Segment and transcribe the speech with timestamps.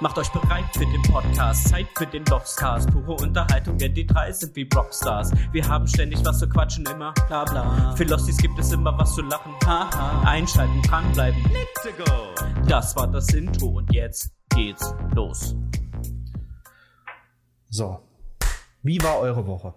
[0.00, 2.90] Macht euch bereit für den Podcast, Zeit für den Lochcast.
[2.90, 5.32] Pure Unterhaltung, denn die drei sind wie Rockstars.
[5.52, 7.96] Wir haben ständig was zu quatschen, immer bla bla.
[7.96, 10.20] Für Losties gibt es immer was zu lachen, haha.
[10.28, 12.04] Einschalten, dranbleiben, let's go.
[12.68, 15.56] Das war das Intro und jetzt geht's los.
[17.70, 18.06] So,
[18.82, 19.72] wie war eure Woche?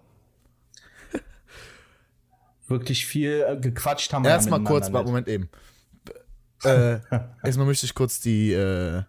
[2.67, 5.49] Wirklich viel äh, gequatscht haben wir Erstmal kurz, Moment eben.
[6.65, 6.99] Äh,
[7.41, 9.03] erstmal möchte ich kurz die, äh,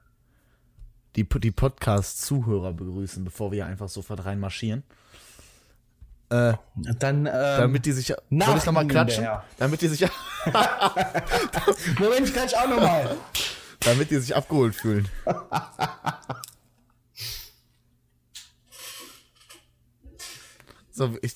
[1.17, 4.83] die, die Podcast-Zuhörer begrüßen, bevor wir einfach sofort reinmarschieren.
[6.31, 6.55] Äh.
[6.99, 8.07] Dann, ähm, damit die sich.
[8.07, 9.27] Soll ich nochmal klatschen?
[9.59, 10.01] Damit die sich,
[11.99, 13.17] Moment, ich klatsch auch nochmal.
[13.81, 15.09] damit die sich abgeholt fühlen.
[20.93, 21.35] So, ich,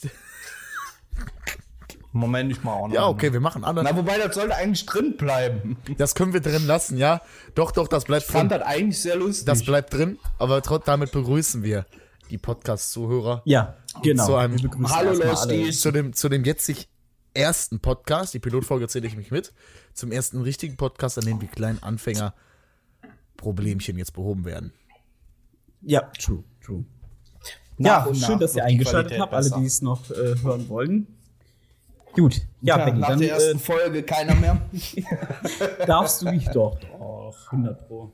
[2.15, 2.95] Moment, ich mach auch noch.
[2.95, 3.85] ja, okay, wir machen andere.
[3.85, 5.77] Na, wobei, das sollte eigentlich drin bleiben.
[5.99, 7.21] Das können wir drin lassen, ja?
[7.57, 8.61] Doch, doch, das bleibt Ich fand drin.
[8.61, 9.47] das eigentlich sehr lustig.
[9.47, 11.87] Das bleibt drin, aber trotzdem damit begrüßen wir
[12.31, 13.43] die Podcast-Zuhörer.
[13.45, 14.27] Ja, genau.
[14.27, 15.81] Zu einem- Wir begrüßen Hallo, Losties.
[15.81, 16.89] zu dem, zu dem jetzt sich
[17.35, 19.53] ersten Podcast, die Pilotfolge zähle ich mich mit,
[19.93, 22.33] zum ersten richtigen Podcast, an dem die kleinen Anfänger
[23.37, 24.73] Problemchen jetzt behoben werden.
[25.83, 26.85] Ja, true, true.
[27.77, 31.09] Nach ja, schön, nach dass ihr eingeschaltet habt, alle, die es noch äh, hören wollen.
[32.15, 34.61] Gut, ja, Ja, Benny, nach dann der ersten äh, Folge keiner mehr.
[35.87, 36.79] darfst du mich doch.
[36.79, 38.13] doch 100 Pro.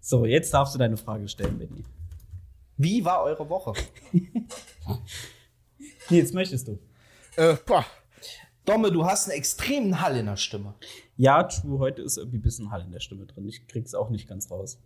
[0.00, 1.84] So, jetzt darfst du deine Frage stellen, Benny.
[2.76, 3.72] Wie war eure Woche?
[6.08, 6.78] Nee, jetzt möchtest du.
[7.36, 7.84] Äh, boah.
[8.64, 10.74] Domme, du hast einen extremen Hall in der Stimme.
[11.16, 13.46] Ja, true, heute ist irgendwie ein bisschen Hall in der Stimme drin.
[13.48, 14.78] Ich krieg's auch nicht ganz raus.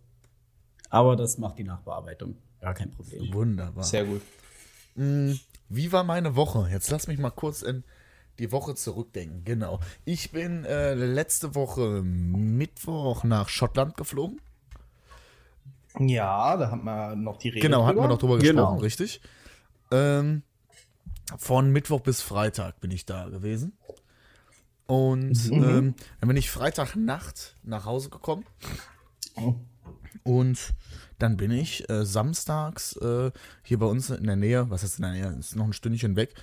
[0.89, 2.37] Aber das macht die Nachbearbeitung.
[2.59, 3.33] Gar kein Problem.
[3.33, 3.83] Wunderbar.
[3.83, 4.21] Sehr gut.
[4.95, 6.67] Wie war meine Woche?
[6.71, 7.83] Jetzt lass mich mal kurz in
[8.41, 9.45] die Woche zurückdenken.
[9.45, 9.79] Genau.
[10.03, 14.41] Ich bin äh, letzte Woche Mittwoch nach Schottland geflogen.
[15.99, 17.61] Ja, da haben wir noch die Rede.
[17.61, 18.63] Genau, hatten wir noch drüber Genau.
[18.63, 19.21] gesprochen, richtig.
[19.91, 20.43] Ähm,
[21.37, 23.73] von Mittwoch bis Freitag bin ich da gewesen.
[24.87, 28.45] Und ähm, dann bin ich Freitagnacht nach Hause gekommen.
[30.23, 30.73] Und
[31.19, 33.31] dann bin ich äh, samstags äh,
[33.63, 36.15] hier bei uns in der Nähe, was heißt in der Nähe, ist noch ein Stündchen
[36.15, 36.33] weg.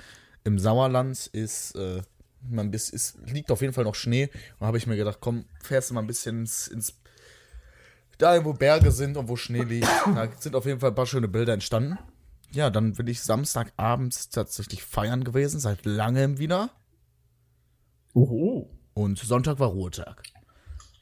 [0.48, 2.00] Im Sauerland ist, äh,
[2.48, 4.31] man bis, ist, liegt auf jeden Fall noch Schnee.
[4.59, 6.94] Und habe ich mir gedacht, komm, fährst du mal ein bisschen ins, ins
[8.16, 9.87] da, wo Berge sind und wo Schnee liegt.
[10.06, 11.98] Da sind auf jeden Fall ein paar schöne Bilder entstanden.
[12.50, 16.70] Ja, dann bin ich Samstagabends tatsächlich feiern gewesen, seit langem wieder.
[18.14, 18.70] Oho.
[18.94, 20.22] Und Sonntag war Ruhetag.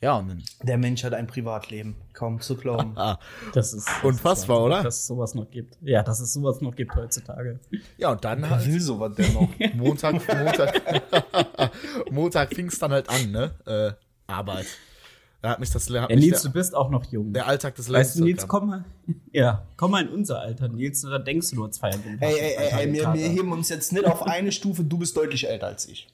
[0.02, 1.96] Ja, und dann, Der Mensch hat ein Privatleben.
[2.12, 2.92] Kaum zu glauben.
[2.96, 3.18] ah,
[3.54, 4.82] Das ist das Unfassbar, ist oder?
[4.82, 5.78] Dass es sowas noch gibt.
[5.82, 7.60] Ja, dass es sowas noch gibt heutzutage.
[7.96, 9.48] ja, und dann Wer halt will sowas denn noch?
[9.74, 10.82] Montag, Montag,
[12.10, 13.54] Montag fing es dann halt an, ne?
[13.66, 14.66] Äh, Arbeit.
[15.42, 17.32] Da hat mich das hat Ja, mich Nils, der, du bist auch noch jung.
[17.32, 18.08] der Alltag des Lebens.
[18.08, 18.84] weißt du, Nils, komm mal.
[19.32, 21.02] Ja, komm mal in unser Alter, Nils.
[21.02, 22.02] Da denkst du nur zwei Jahre.
[22.20, 24.82] Ey, ey, ey, ey wir, wir heben uns jetzt nicht auf eine Stufe.
[24.84, 26.08] Du bist deutlich älter als ich.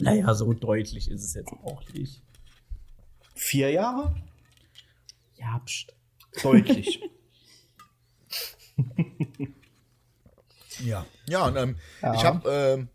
[0.00, 2.22] Naja, so deutlich ist es jetzt auch nicht.
[3.38, 4.14] Vier Jahre?
[5.36, 5.94] Ja, pst.
[6.42, 7.00] Deutlich.
[10.84, 12.14] Ja, ja, und ähm, Ja.
[12.14, 12.88] ich habe ähm,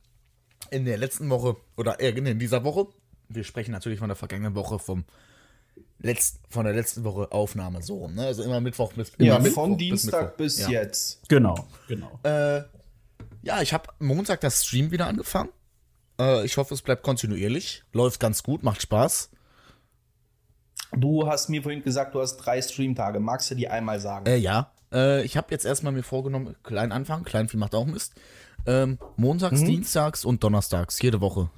[0.72, 2.88] in der letzten Woche, oder äh, in dieser Woche,
[3.28, 5.04] wir sprechen natürlich von der vergangenen Woche, vom
[6.00, 8.28] letzt, von der letzten Woche Aufnahme, so rum, ne?
[8.28, 10.70] Also immer Mittwoch bis immer ja, Mittwoch von Dienstag bis, Ja.
[10.70, 11.28] jetzt.
[11.28, 12.20] Genau, genau.
[12.24, 12.64] Äh,
[13.42, 15.50] ja, ich habe Montag das Stream wieder angefangen.
[16.18, 17.84] Äh, ich hoffe, es bleibt kontinuierlich.
[17.92, 19.30] Läuft ganz gut, macht Spaß.
[20.98, 23.20] Du hast mir vorhin gesagt, du hast drei Streamtage.
[23.20, 24.26] Magst du die einmal sagen?
[24.26, 24.72] Äh, ja.
[24.92, 28.14] Äh, ich habe jetzt erstmal mir vorgenommen, klein anfangen, klein viel macht auch Mist.
[28.66, 29.66] Ähm, montags, Mhm.
[29.66, 31.50] dienstags und donnerstags, jede Woche.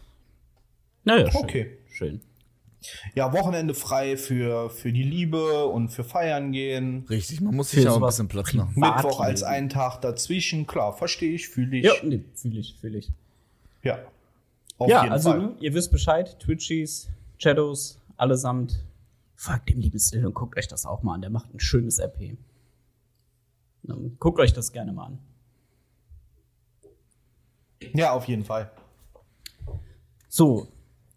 [1.04, 1.42] Naja, schön.
[1.44, 1.78] Okay.
[1.92, 2.22] Schön.
[3.16, 7.06] Ja, Wochenende frei für, für die Liebe und für Feiern gehen.
[7.10, 8.74] Richtig, man muss sich auch ein bisschen Platz machen.
[8.76, 10.68] Mittwoch als einen Tag dazwischen.
[10.68, 11.86] Klar, verstehe ich, fühle ich.
[11.86, 13.12] Ja, nee, fühle ich, fühle ich.
[13.84, 14.00] Ja.
[14.78, 15.56] Auf ja, jeden also Fall.
[15.60, 17.08] ihr wisst Bescheid, Twitchies,
[17.38, 18.84] Shadows, allesamt.
[19.36, 21.22] Folgt dem lieben Still und guckt euch das auch mal an.
[21.22, 22.38] Der macht ein schönes RP.
[24.20, 25.20] Guckt euch das gerne mal an.
[27.94, 28.72] Ja, auf jeden Fall.
[30.28, 30.68] So,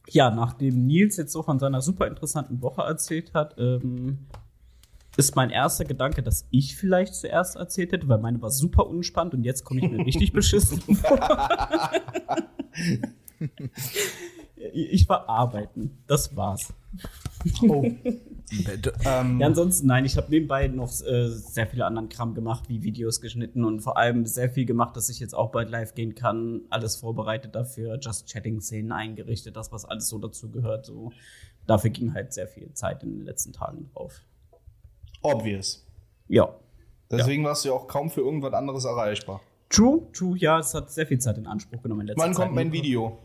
[0.09, 4.26] ja, nachdem Nils jetzt so von seiner super interessanten Woche erzählt hat, ähm,
[5.17, 9.35] ist mein erster Gedanke, dass ich vielleicht zuerst erzählt hätte, weil meine war super unspannend
[9.35, 11.91] und jetzt komme ich mir richtig beschissen vor.
[14.56, 15.99] Ich war arbeiten.
[16.06, 16.73] Das war's.
[17.62, 17.85] Oh.
[19.05, 22.82] Ähm, Ja, ansonsten, nein, ich habe nebenbei noch äh, sehr viele anderen Kram gemacht, wie
[22.82, 26.14] Videos geschnitten und vor allem sehr viel gemacht, dass ich jetzt auch bald live gehen
[26.14, 26.62] kann.
[26.70, 30.87] Alles vorbereitet dafür, Just Chatting-Szenen eingerichtet, das, was alles so dazu gehört.
[30.87, 31.12] So.
[31.67, 34.23] Dafür ging halt sehr viel Zeit in den letzten Tagen drauf.
[35.20, 35.87] Obvious.
[36.29, 36.55] Ja.
[37.11, 39.43] Deswegen warst du ja auch kaum für irgendwas anderes erreichbar.
[39.69, 42.44] True, true, ja, es hat sehr viel Zeit in Anspruch genommen in letzter Wann Zeit.
[42.46, 43.19] kommt mein Video?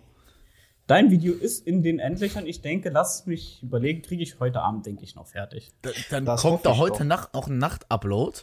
[0.88, 2.46] Dein Video ist in den Endlöchern.
[2.46, 5.72] Ich denke, lass mich überlegen, kriege ich heute Abend, denke ich, noch fertig.
[5.82, 7.06] Da- Dann Das kommt da heute doch.
[7.06, 8.40] Nacht auch ein Nacht-Upload.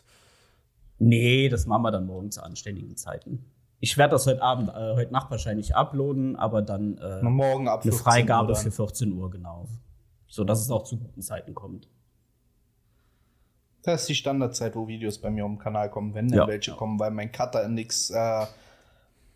[0.99, 3.45] Nee, das machen wir dann morgen zu anständigen Zeiten.
[3.79, 7.83] Ich werde das heute Abend, äh, heute Nacht wahrscheinlich uploaden, aber dann äh, morgen ab
[7.83, 9.67] eine 14 Uhr Freigabe für 14 Uhr, genau.
[10.29, 11.89] So dass es auch zu guten Zeiten kommt.
[13.83, 16.47] Das ist die Standardzeit, wo Videos bei mir auf dem Kanal kommen, wenn denn Ja.
[16.47, 18.47] welche kommen, weil mein Cutter nix, äh,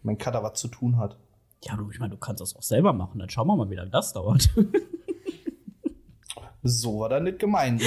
[0.03, 1.17] mein Cutter was zu tun hat.
[1.65, 3.19] Ja, du, ich meine, du kannst das auch selber machen.
[3.19, 4.51] Dann schauen wir mal, wie lange das dauert.
[6.67, 7.83] So war das nicht gemeint.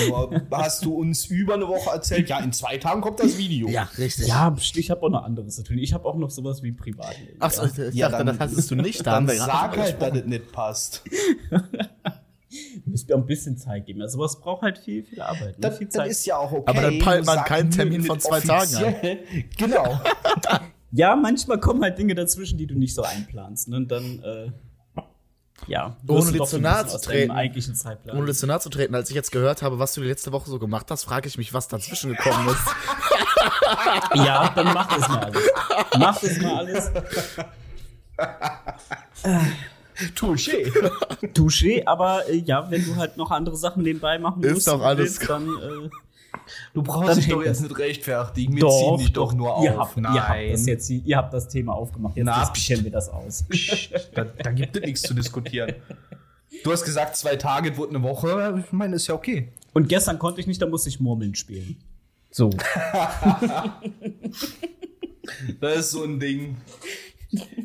[0.52, 3.68] Hast du uns über eine Woche erzählt, ja, in zwei Tagen kommt das Video.
[3.68, 4.28] Ja, richtig.
[4.28, 5.80] ja, ich habe auch noch anderes zu tun.
[5.80, 7.42] Ich habe auch noch sowas wie Privatleben.
[7.42, 7.88] Achso, ja.
[7.90, 9.00] ich Ja, dachte, dann- das hattest du nicht.
[9.06, 11.04] Da Dann sag halt, dass das nicht passt.
[12.86, 14.00] Du musst mir auch ein bisschen Zeit geben.
[14.00, 15.58] Ja, sowas braucht halt viel, viel Arbeit.
[15.60, 15.70] Ne?
[15.70, 16.64] Das, viel das ist ja auch okay.
[16.66, 18.96] Aber dann peilt man keinen Termin von zwei Tagen an.
[19.58, 20.00] Genau.
[20.92, 23.68] Ja, manchmal kommen halt Dinge dazwischen, die du nicht so einplanst.
[23.70, 23.78] Ne?
[23.78, 24.52] Und dann, äh,
[25.68, 25.98] ja.
[26.08, 27.32] Ohne dir zu nahe zu treten.
[27.32, 28.18] eigentlichen Zeitplan.
[28.18, 30.32] Ohne dir zu nahe zu treten, als ich jetzt gehört habe, was du die letzte
[30.32, 32.58] Woche so gemacht hast, frage ich mich, was dazwischen gekommen ist.
[34.14, 35.50] Ja, dann mach das mal alles.
[35.98, 36.92] Mach das mal alles.
[40.16, 40.72] Touché.
[41.34, 44.82] Touché, aber äh, ja, wenn du halt noch andere Sachen nebenbei machen Ist musst, doch
[44.82, 45.90] alles willst, dann äh,
[46.74, 48.56] Du brauchst dich doch jetzt nicht rechtfertigen.
[48.56, 49.96] Wir ziehen dich doch nur ihr auf.
[49.96, 52.16] Habt, ihr habt das jetzt, ihr habt das Thema aufgemacht.
[52.16, 53.44] Jetzt Na, diskutieren wir das aus.
[53.50, 55.74] Psst, da, da gibt es nichts zu diskutieren.
[56.64, 58.64] Du hast gesagt, zwei Tage wird eine Woche.
[58.66, 59.52] Ich meine, ist ja okay.
[59.74, 61.78] Und gestern konnte ich nicht, da musste ich Murmeln spielen.
[62.32, 62.50] So.
[65.60, 66.58] Das ist so ein Ding.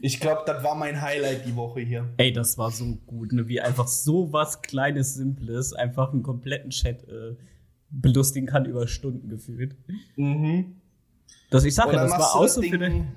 [0.00, 2.08] Ich glaube, das war mein Highlight die Woche hier.
[2.16, 3.46] Ey, das war so gut, ne?
[3.46, 7.36] Wie einfach so was Kleines, Simples einfach einen kompletten Chat äh,
[7.92, 9.76] belustigen kann über Stunden gefühlt.
[10.16, 10.76] Mhm.
[11.50, 13.08] Das, ich sag Und ja, dann das machst war das so für den.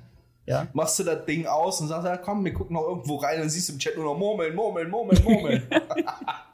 [0.48, 0.68] Ja.
[0.74, 3.48] machst du das Ding aus und sagst, ja, komm, wir gucken noch irgendwo rein und
[3.48, 5.62] siehst im Chat nur noch Murmeln, Murmeln, Murmeln, Murmeln.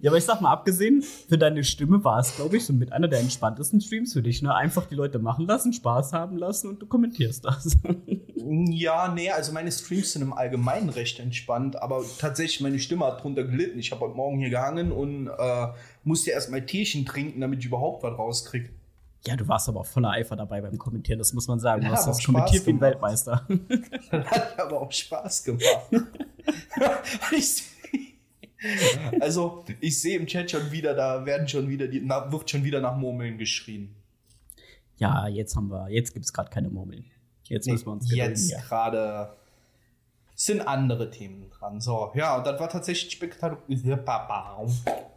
[0.00, 2.92] Ja, aber ich sag mal, abgesehen für deine Stimme war es, glaube ich, so mit
[2.92, 4.54] einer der entspanntesten Streams für dich, ne?
[4.54, 7.76] Einfach die Leute machen lassen, Spaß haben lassen und du kommentierst das.
[8.36, 13.22] ja, nee, also meine Streams sind im Allgemeinen recht entspannt, aber tatsächlich meine Stimme hat
[13.22, 13.78] drunter gelitten.
[13.78, 15.66] Ich habe heute Morgen hier gehangen und äh,
[16.04, 18.70] musste erstmal Teechen trinken, damit ich überhaupt was rauskriege.
[19.26, 21.82] ja, du warst aber auch voller Eifer dabei beim Kommentieren, das muss man sagen.
[21.82, 22.80] Du Ja, hast das auch kommentiert wie ein.
[22.80, 23.46] Weltmeister.
[24.10, 25.86] Hat aber auch Spaß gemacht.
[27.36, 27.62] ich,
[29.20, 32.64] also, ich sehe im Chat schon wieder, da werden schon wieder die, na, wird schon
[32.64, 33.94] wieder nach Murmeln geschrien.
[34.98, 37.04] ja, jetzt haben wir, jetzt gibt es gerade keine Murmeln.
[37.44, 38.58] Jetzt müssen wir uns gedulden Jetzt hier.
[38.58, 39.36] gerade
[40.34, 41.80] sind andere Themen dran.
[41.80, 43.66] So, ja, und das war tatsächlich spektakulär.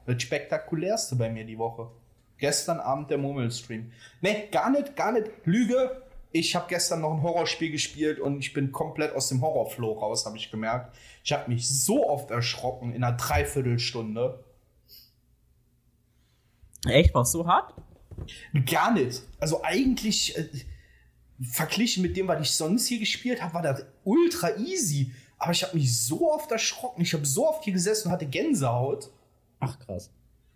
[0.05, 1.89] das spektakulärste bei mir die Woche.
[2.37, 3.91] Gestern Abend der Murmelstream.
[4.21, 5.27] Nee, gar nicht, gar nicht.
[5.45, 6.03] Lüge.
[6.37, 10.25] Ich habe gestern noch ein Horrorspiel gespielt und ich bin komplett aus dem Horrorflow raus,
[10.25, 10.93] habe ich gemerkt.
[11.23, 14.43] Ich habe mich so oft erschrocken in einer Dreiviertelstunde.
[16.85, 17.73] Echt, war so hart?
[18.65, 19.21] Gar nicht.
[19.39, 20.49] Also eigentlich äh,
[21.41, 25.13] verglichen mit dem, was ich sonst hier gespielt habe, war das ultra easy.
[25.37, 27.01] Aber ich habe mich so oft erschrocken.
[27.01, 29.09] Ich habe so oft hier gesessen und hatte Gänsehaut.
[29.61, 30.09] Ach, krass.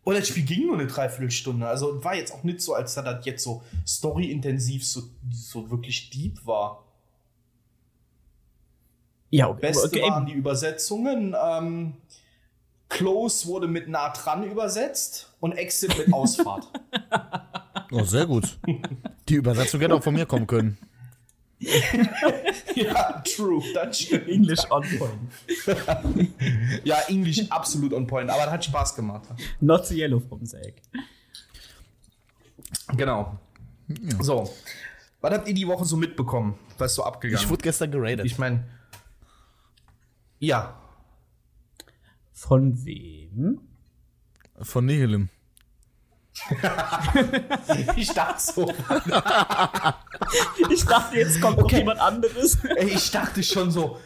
[0.10, 1.68] Und das Spiel ging nur eine Dreiviertelstunde.
[1.68, 6.10] Also war jetzt auch nicht so, als dass das jetzt so storyintensiv so, so wirklich
[6.10, 6.84] deep war.
[9.30, 9.68] Ja, okay.
[9.68, 10.02] Beste okay.
[10.02, 11.36] waren die Übersetzungen.
[11.40, 11.94] Ähm,
[12.90, 16.68] Close wurde mit nah dran übersetzt und Exit mit Ausfahrt.
[17.92, 18.58] Oh, sehr gut.
[19.28, 20.80] Die Übersetzung hätte auch von mir kommen können.
[22.76, 24.28] ja, true, das stimmt.
[24.30, 26.32] English on point.
[26.84, 29.28] Ja, Englisch absolut on point, aber das hat Spaß gemacht.
[29.60, 30.82] Not the yellow from the egg.
[32.96, 33.38] Genau.
[34.22, 34.54] So,
[35.22, 36.56] was habt ihr die Woche so mitbekommen?
[36.78, 37.44] Was ist so abgegangen?
[37.44, 38.26] Ich wurde gestern geradet.
[38.26, 38.64] ich meine,
[40.40, 40.80] ja,
[42.40, 43.60] Von wem?
[44.62, 45.28] Von Nihilim.
[47.96, 48.74] ich dachte so.
[50.70, 52.58] Ich dachte, jetzt kommt noch jemand anderes.
[52.64, 54.00] Ey, ich dachte schon so,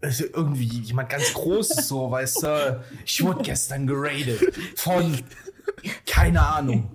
[0.00, 2.84] also irgendwie jemand ganz Großes so, weißt du.
[3.04, 4.40] Ich wurde gestern geradet
[4.76, 5.22] von,
[6.06, 6.94] keine Ahnung.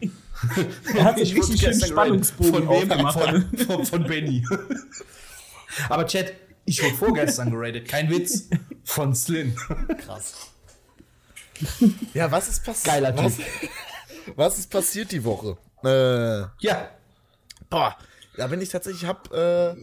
[0.94, 2.54] Er hat sich richtig schön Spannungsbogen.
[2.54, 2.92] Von wem?
[2.92, 3.20] aufgemacht.
[3.20, 4.44] Von, von, von Benny.
[5.90, 6.34] Aber Chat,
[6.66, 8.50] ich wurde vorgestern geradet, kein Witz.
[8.84, 9.56] Von Slin.
[10.06, 10.34] Krass.
[12.14, 12.96] Ja, was ist passiert?
[12.96, 13.34] Geiler Typ.
[14.36, 15.58] Was, ist passiert die Woche?
[15.84, 16.90] Äh, Ja,
[17.70, 17.96] boah,
[18.36, 19.76] da bin ich tatsächlich, ich hab äh,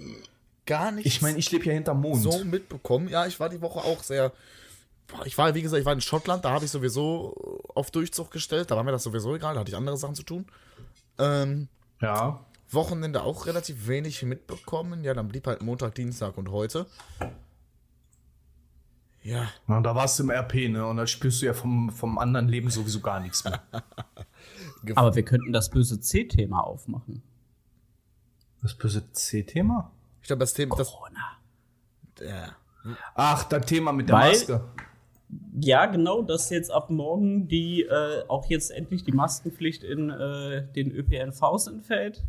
[0.67, 2.23] gar nicht ich meine, ich lebe hier hinterm Mond.
[2.23, 3.09] so mitbekommen.
[3.09, 4.33] Ja, ich war die Woche auch sehr.
[5.07, 8.31] Boah, ich war, wie gesagt, ich war in Schottland, da habe ich sowieso auf Durchzug
[8.31, 10.47] gestellt, da war mir das sowieso egal, da hatte ich andere Sachen zu tun.
[11.19, 11.69] Ähm,
[12.01, 12.41] Ja.
[12.71, 15.05] Wochenende auch relativ wenig mitbekommen.
[15.05, 16.87] Ja, dann blieb halt Montag, Dienstag und heute.
[19.23, 20.85] Ja, Na, da warst du im RP, ne?
[20.87, 23.63] Und da spürst du ja vom, vom anderen Leben sowieso gar nichts mehr.
[24.97, 27.23] Aber wir könnten das böse C-Thema aufmachen.
[28.63, 29.91] Das böse C-Thema?
[30.21, 31.21] ich glaube, das Thema, das, Corona.
[32.21, 32.57] ja.
[33.15, 34.61] Ach, das Thema mit der Weil- Maske.
[35.61, 40.67] Ja, genau, dass jetzt ab morgen die äh, auch jetzt endlich die Maskenpflicht in äh,
[40.75, 42.25] den ÖPNVs entfällt.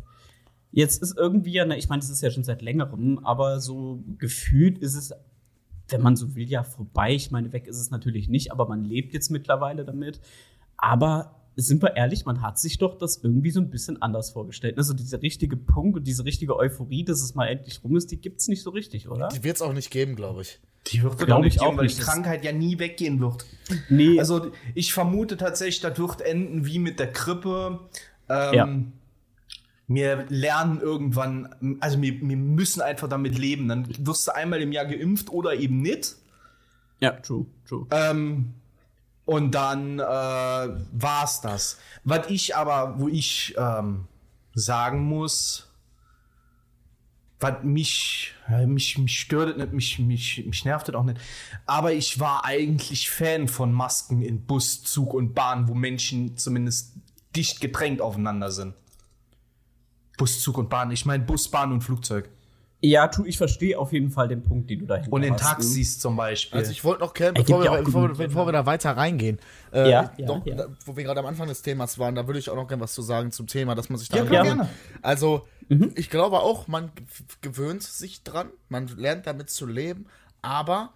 [0.72, 4.02] Jetzt ist irgendwie ja, ne, ich meine, das ist ja schon seit längerem, aber so
[4.18, 5.12] gefühlt ist es,
[5.88, 7.14] wenn man so will, ja vorbei.
[7.14, 10.20] Ich meine, weg ist es natürlich nicht, aber man lebt jetzt mittlerweile damit.
[10.76, 14.76] Aber sind wir ehrlich, man hat sich doch das irgendwie so ein bisschen anders vorgestellt.
[14.76, 18.18] Also dieser richtige Punkt und diese richtige Euphorie, dass es mal endlich rum ist, die
[18.20, 19.28] gibt's nicht so richtig, oder?
[19.28, 20.60] Die wird es auch nicht geben, glaube ich.
[20.88, 21.98] Die wird Glaub glaub ich ich auch weil nicht.
[21.98, 23.46] die Krankheit ja nie weggehen wird.
[23.88, 27.80] Nee, Also ich vermute tatsächlich, das wird enden wie mit der Grippe.
[28.28, 28.68] Ähm, Ja.
[29.88, 33.68] Wir lernen irgendwann, also wir, wir müssen einfach damit leben.
[33.68, 36.16] Dann wirst du einmal im Jahr geimpft oder eben nicht.
[37.00, 37.86] ja, true, true.
[37.92, 38.52] Ähm,
[39.26, 41.78] und dann äh, war's das.
[42.04, 44.06] Was ich aber, wo ich ähm,
[44.54, 45.68] sagen muss,
[47.38, 48.34] was mich,
[48.66, 51.20] mich, mich stört es nicht, mich, mich, mich nervt es auch nicht.
[51.66, 56.94] Aber ich war eigentlich Fan von Masken in Bus, Zug und Bahn, wo Menschen zumindest
[57.34, 58.74] dicht gedrängt aufeinander sind.
[60.16, 60.90] Bus, Zug und Bahn.
[60.92, 62.30] Ich meine Bus, Bahn und Flugzeug.
[62.88, 65.40] Ja, tu, ich verstehe auf jeden Fall den Punkt, den du dahinter Und in hast.
[65.42, 66.58] Taxis zum Beispiel.
[66.58, 69.40] Also ich wollte noch klären, Er bevor, wir, bevor, bevor wir da weiter reingehen,
[69.72, 70.54] äh, Ja, ja, doch, ja.
[70.54, 72.82] Da, wo wir gerade am Anfang des Themas waren, da würde ich auch noch gerne
[72.82, 74.68] was zu sagen zum Thema, dass man sich da Ja, gerne.
[75.02, 75.92] Also, Mhm.
[75.96, 76.92] ich glaube auch, man
[77.40, 80.06] gewöhnt sich dran, man lernt damit zu leben,
[80.42, 80.92] aber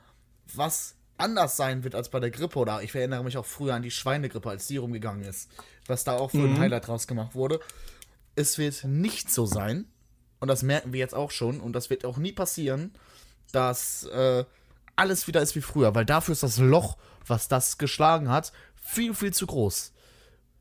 [0.54, 3.82] was anders sein wird als bei der Grippe, oder ich erinnere mich auch früher an
[3.82, 5.50] die Schweinegrippe, als die rumgegangen ist,
[5.86, 6.54] was da auch für Mhm.
[6.54, 7.58] ein Highlight draus gemacht wurde.
[8.36, 9.86] Es wird nicht so sein,
[10.40, 12.92] und das merken wir jetzt auch schon, und das wird auch nie passieren,
[13.52, 14.44] dass äh,
[14.96, 19.14] alles wieder ist wie früher, weil dafür ist das Loch, was das geschlagen hat, viel,
[19.14, 19.92] viel zu groß.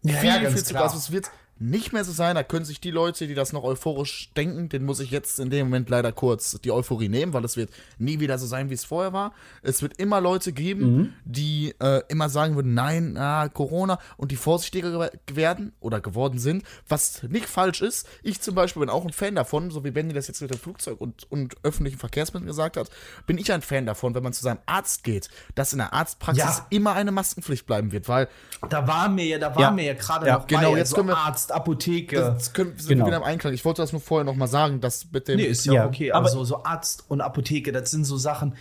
[0.04, 0.84] Ja, viel, ja, ganz viel zu groß.
[0.84, 3.64] Also es wird nicht mehr so sein, da können sich die Leute, die das noch
[3.64, 7.44] euphorisch denken, den muss ich jetzt in dem Moment leider kurz die Euphorie nehmen, weil
[7.46, 9.34] es wird nie wieder so sein, wie es vorher war.
[9.62, 11.14] Es wird immer Leute geben, Mhm.
[11.26, 16.64] die äh, immer sagen würden, nein, ah, Corona und die vorsichtiger werden oder geworden sind,
[16.88, 18.08] was nicht falsch ist.
[18.24, 20.60] Ich zum Beispiel bin auch ein Fan davon, so wie Benny das jetzt mit dem
[20.60, 22.90] Flugzeug und, und öffentlichen Verkehrsmitteln gesagt hat,
[23.28, 26.44] bin ich ein Fan davon, wenn man zu seinem Arzt geht, dass in der Arztpraxis
[26.44, 26.66] Ja.
[26.70, 28.28] immer eine Maskenpflicht bleiben wird, weil
[28.70, 29.78] Da waren wir ja, da waren Ja.
[29.78, 32.16] wir ja gerade Ja, noch genau, bei, jetzt können wir- Arzt, Apotheke.
[32.18, 33.06] Das können, sind Genau.
[33.06, 33.54] wir wieder im Einklang.
[33.54, 35.38] Ich wollte das nur vorher noch mal sagen, dass mit dem.
[35.38, 38.18] nee, ist ja, Ja, okay, aber- aber so, so Arzt und Apotheke, das sind so
[38.18, 38.56] Sachen,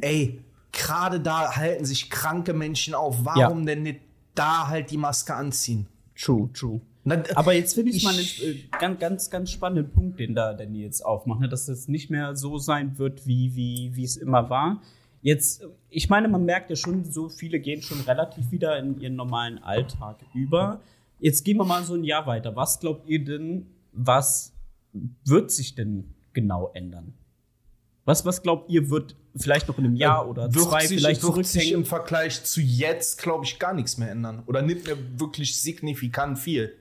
[0.00, 0.40] ey,
[0.72, 3.24] gerade da halten sich kranke Menschen auf.
[3.24, 4.00] Warum denn nicht
[4.34, 5.86] da halt die Maske anziehen?
[6.16, 6.80] True, true.
[7.02, 8.20] Na, Aber jetzt finde ich, ich- mal einen
[8.56, 11.48] äh, ganz, ganz, ganz spannenden Punkt, den da Danny jetzt aufmacht, ne?
[11.48, 14.82] dass es nicht mehr so sein wird, wie, wie, wie es immer war.
[15.22, 19.16] Jetzt, ich meine, man merkt ja schon, so viele gehen schon relativ wieder in ihren
[19.16, 20.80] normalen Alltag über.
[21.20, 22.56] Jetzt gehen wir mal so ein Jahr weiter.
[22.56, 24.54] Was glaubt ihr denn, was
[25.24, 27.14] wird sich denn genau ändern?
[28.04, 31.22] Was, was glaubt ihr, wird vielleicht noch in einem Jahr oder wird zwei sich, vielleicht
[31.22, 31.84] wird sich im?
[31.84, 34.42] Vergleich zu jetzt, glaube ich, gar nichts mehr ändern.
[34.46, 36.74] Oder nicht mehr wirklich signifikant viel.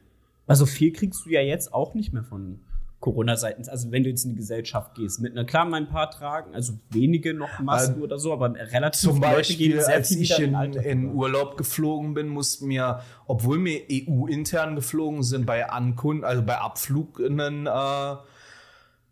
[0.47, 2.61] Also viel kriegst du ja jetzt auch nicht mehr von
[2.99, 3.69] Corona seitens.
[3.69, 6.73] Also wenn du jetzt in die Gesellschaft gehst, mit einer klar ein paar tragen, also
[6.89, 10.07] wenige noch Masken Also, oder so, aber relativ Zum viele Leute Beispiel, gehen sehr als
[10.09, 11.13] viel ich wieder in, in.
[11.13, 17.21] Urlaub geflogen bin, mussten mir, obwohl wir EU-intern geflogen sind, bei Ankunft, also bei Abflug
[17.21, 17.69] einen, äh,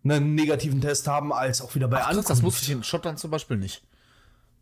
[0.03, 2.29] einen negativen Test haben, als auch wieder bei Krass, Ankunft.
[2.29, 3.87] das wusste ich in Schottland zum Beispiel nicht.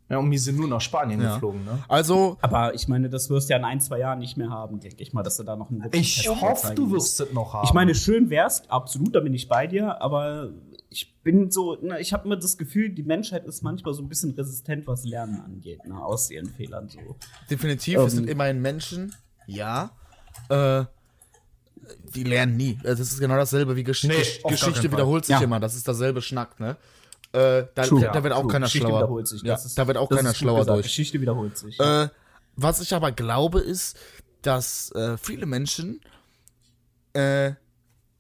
[0.08, 1.34] Ja, und wir sind nur nach Spanien Ja.
[1.34, 1.84] geflogen, ne?
[1.88, 4.80] Also, Aber ich meine, das wirst du ja in ein, zwei Jahren nicht mehr haben,
[4.80, 7.66] denke ich mal, dass du da noch einen Ich hoffe, du wirst es noch haben.
[7.66, 10.52] Ich meine, schön wär's, absolut, da bin ich bei dir, aber
[10.90, 14.08] ich bin so, ne, ich habe immer das Gefühl, die Menschheit ist manchmal so ein
[14.08, 17.00] bisschen resistent, was Lernen angeht, ne, aus ihren Fehlern so.
[17.50, 18.06] definitiv, Ähm.
[18.06, 19.14] es sind immerhin Menschen,
[19.48, 19.90] ja.
[20.50, 20.86] Äh,
[22.16, 22.78] die lernen nie.
[22.84, 25.42] Also, Das ist genau dasselbe wie Gesch Nee, Gesch Geschichte wiederholt sich Ja.
[25.44, 25.60] immer.
[25.60, 26.78] Das ist dasselbe Schnack, ne?
[27.36, 28.52] Äh, da, True, da, wird auch true.
[28.52, 29.00] keiner Geschichte schlauer.
[29.02, 29.42] wiederholt sich.
[29.44, 30.76] Ja, ist- da wird auch keiner schlauer gesagt.
[30.78, 30.86] durch.
[30.88, 31.80] Geschichte wiederholt sich.
[31.80, 32.10] Äh,
[32.56, 33.98] was ich aber glaube, ist,
[34.42, 36.00] dass äh, viele Menschen
[37.14, 37.52] äh,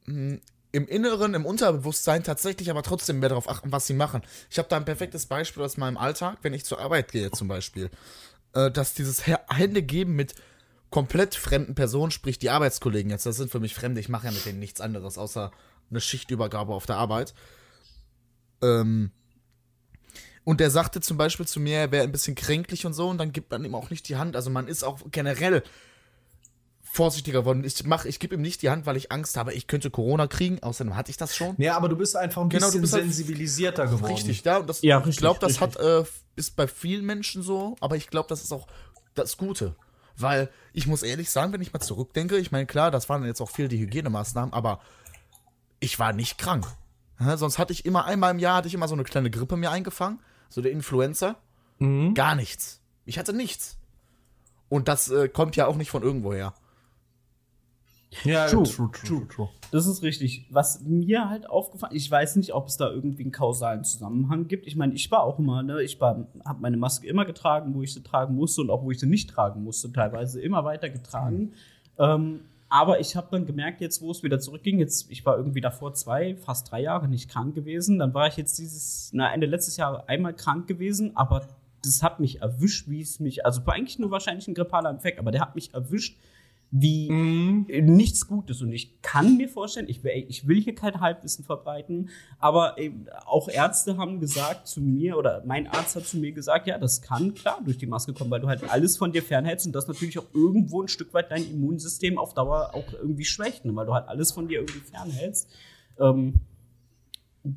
[0.05, 0.39] mh,
[0.71, 4.21] im Inneren, im Unterbewusstsein tatsächlich aber trotzdem mehr darauf achten, was sie machen.
[4.49, 7.47] Ich habe da ein perfektes Beispiel aus meinem Alltag, wenn ich zur Arbeit gehe zum
[7.47, 7.89] Beispiel.
[8.53, 10.35] Äh, dass dieses Hände geben mit
[10.89, 14.31] komplett fremden Personen, sprich die Arbeitskollegen jetzt, das sind für mich Fremde, ich mache ja
[14.31, 15.51] mit denen nichts anderes, außer
[15.89, 17.33] eine Schichtübergabe auf der Arbeit.
[18.61, 19.11] Ähm,
[20.43, 23.17] und der sagte zum Beispiel zu mir, er wäre ein bisschen kränklich und so, und
[23.17, 24.35] dann gibt man ihm auch nicht die Hand.
[24.35, 25.63] Also man ist auch generell
[26.83, 27.63] vorsichtiger geworden.
[27.65, 30.27] Ich mach, ich gebe ihm nicht die Hand, weil ich Angst habe, ich könnte Corona
[30.27, 30.61] kriegen.
[30.63, 31.55] Außerdem hatte ich das schon.
[31.57, 34.13] Ja, aber du bist einfach ein Genau, du bisschen bist halt- sensibilisierter geworden.
[34.13, 34.57] Richtig, ja.
[34.59, 35.77] Und das, Ja, ich richtig, glaube, das richtig.
[35.83, 36.03] hat äh,
[36.37, 38.67] ist bei vielen Menschen so, aber ich glaube, das ist auch
[39.13, 39.75] das Gute.
[40.17, 43.41] Weil ich muss ehrlich sagen, wenn ich mal zurückdenke, ich meine, klar, das waren jetzt
[43.41, 44.79] auch viel die Hygienemaßnahmen, aber
[45.81, 46.65] ich war nicht krank.
[47.19, 49.57] Ja, sonst hatte ich immer einmal im Jahr hatte ich immer so eine kleine Grippe
[49.57, 50.19] mir eingefangen,
[50.49, 51.37] so der Influenza.
[52.13, 52.81] Gar nichts.
[53.05, 53.77] Ich hatte nichts.
[54.69, 56.53] Und das äh, kommt ja auch nicht von irgendwoher.
[58.23, 59.49] Ja, True, true, true, true.
[59.71, 60.47] Das ist richtig.
[60.49, 64.67] Was mir halt aufgefallen ich weiß nicht, ob es da irgendwie einen kausalen Zusammenhang gibt.
[64.67, 67.81] Ich meine, ich war auch immer, ne, ich war, habe meine Maske immer getragen, wo
[67.81, 70.89] ich sie tragen musste und auch wo ich sie nicht tragen musste, teilweise immer weiter
[70.89, 71.53] getragen.
[71.97, 72.41] Ähm,
[72.75, 75.93] aber ich habe dann gemerkt, jetzt wo es wieder zurückging, jetzt, ich war irgendwie davor
[75.93, 77.99] zwei, fast drei Jahre nicht krank gewesen.
[77.99, 81.47] Dann war ich jetzt dieses, na, Ende letztes Jahr einmal krank gewesen, aber
[81.81, 85.19] das hat mich erwischt, wie es mich, also war eigentlich nur wahrscheinlich ein grippaler Infekt,
[85.19, 86.17] aber der hat mich erwischt,
[86.71, 88.61] wie nichts Gutes.
[88.61, 92.75] Und ich kann mir vorstellen, ich, will- ich will hier kein Halbwissen verbreiten, aber
[93.25, 97.01] auch Ärzte haben gesagt zu mir, oder mein Arzt hat zu mir gesagt, ja, das
[97.01, 99.87] kann klar durch die Maske kommen, weil du halt alles von dir fernhältst und das
[99.87, 103.75] natürlich auch irgendwo ein Stück weit dein Immunsystem auf Dauer auch irgendwie schwächt, ne?
[103.75, 105.49] weil du halt alles von dir irgendwie fernhältst.
[105.99, 106.41] Ähm,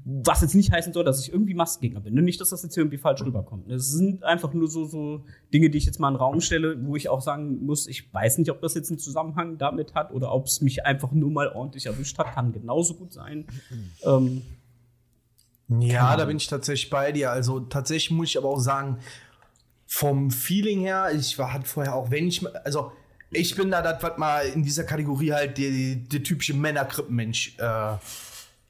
[0.05, 2.15] was jetzt nicht heißen soll, dass ich irgendwie Maskengegner bin.
[2.15, 3.71] Nicht, dass das jetzt irgendwie falsch rüberkommt.
[3.71, 6.77] Es sind einfach nur so, so Dinge, die ich jetzt mal in den Raum stelle,
[6.85, 10.13] wo ich auch sagen muss, ich weiß nicht, ob das jetzt einen Zusammenhang damit hat
[10.13, 12.35] oder ob es mich einfach nur mal ordentlich erwischt hat.
[12.35, 13.47] Kann genauso gut sein.
[14.05, 14.43] ähm,
[15.69, 17.31] Ja, da bin ich tatsächlich bei dir.
[17.31, 18.99] Also tatsächlich muss ich aber auch sagen,
[19.87, 22.93] vom Feeling her, ich war halt vorher auch, wenn ich, also
[23.31, 27.97] ich bin da das, was mal in dieser Kategorie halt der, der typische Männerkrippenmensch äh,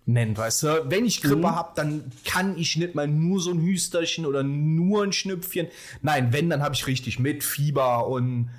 [0.09, 0.91] nennt, weißt du?
[0.91, 1.55] Wenn ich Grippe Mhm.
[1.55, 5.69] hab, dann kann ich nicht mal nur so ein Hüsterchen oder nur ein Schnüpfchen.
[6.03, 8.51] Nein, wenn, dann habe ich richtig mit Fieber und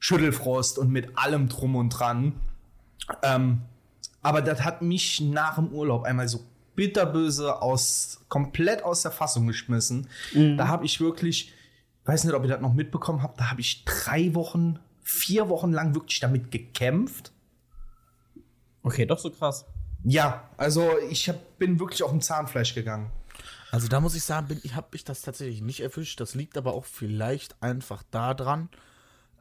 [0.00, 2.34] Schüttelfrost und mit allem drum und dran.
[3.22, 3.62] Ähm,
[4.22, 6.40] aber das hat mich nach dem Urlaub einmal so
[6.76, 10.08] bitterböse aus, komplett aus der Fassung geschmissen.
[10.56, 11.52] Da habe ich wirklich,
[12.04, 15.72] weiß nicht, ob ihr das noch mitbekommen habt, da habe ich drei Wochen, vier Wochen
[15.72, 17.32] lang wirklich damit gekämpft.
[18.82, 19.64] okay, doch so krass.
[20.10, 23.10] Ja, also ich hab, bin wirklich auf dem Zahnfleisch gegangen.
[23.70, 26.18] Also da muss ich sagen, bin, ich habe mich das tatsächlich nicht erwischt.
[26.20, 28.70] Das liegt aber auch vielleicht einfach daran,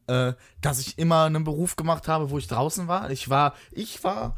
[0.07, 3.09] äh, dass ich immer einen Beruf gemacht habe, wo ich draußen war.
[3.11, 4.37] Ich war, ich war,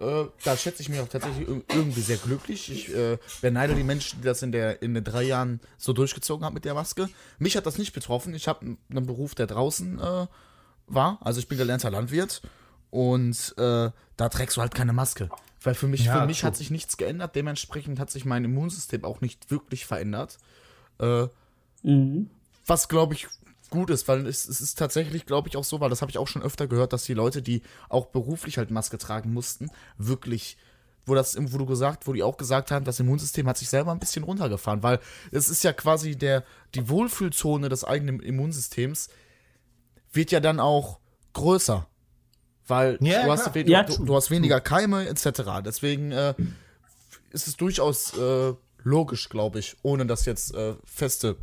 [0.00, 2.70] äh, da schätze ich mich auch tatsächlich ir- irgendwie sehr glücklich.
[2.70, 6.44] Ich äh, beneide die Menschen, die das in, der, in den drei Jahren so durchgezogen
[6.44, 7.08] haben mit der Maske.
[7.38, 8.34] Mich hat das nicht betroffen.
[8.34, 10.26] Ich habe einen Beruf, der draußen äh,
[10.88, 11.18] war.
[11.22, 12.42] Also ich bin gelernter Landwirt
[12.90, 15.30] und äh, da trägst du halt keine Maske.
[15.62, 16.46] Weil für mich, Ja, für mich true.
[16.48, 17.36] hat sich nichts geändert.
[17.36, 20.38] Dementsprechend hat sich mein Immunsystem auch nicht wirklich verändert.
[20.98, 21.26] Äh,
[22.66, 23.28] was, glaube ich,
[23.70, 26.18] gut ist, weil es, es ist tatsächlich, glaube ich, auch so, weil das habe ich
[26.18, 30.56] auch schon öfter gehört, dass die Leute, die auch beruflich halt Maske tragen mussten, wirklich,
[31.06, 33.92] wo das, wo du gesagt, wo die auch gesagt haben, das Immunsystem hat sich selber
[33.92, 34.98] ein bisschen runtergefahren, weil
[35.30, 36.44] es ist ja quasi der,
[36.74, 39.08] die Wohlfühlzone des eigenen Immunsystems
[40.12, 40.98] wird ja dann auch
[41.32, 41.86] größer.
[42.70, 45.42] Weil Ja, du, hast, Ja, du, du hast weniger Keime etc.
[45.64, 46.34] Deswegen äh,
[47.30, 51.36] ist es durchaus äh, logisch, glaube ich, ohne das jetzt äh, feste.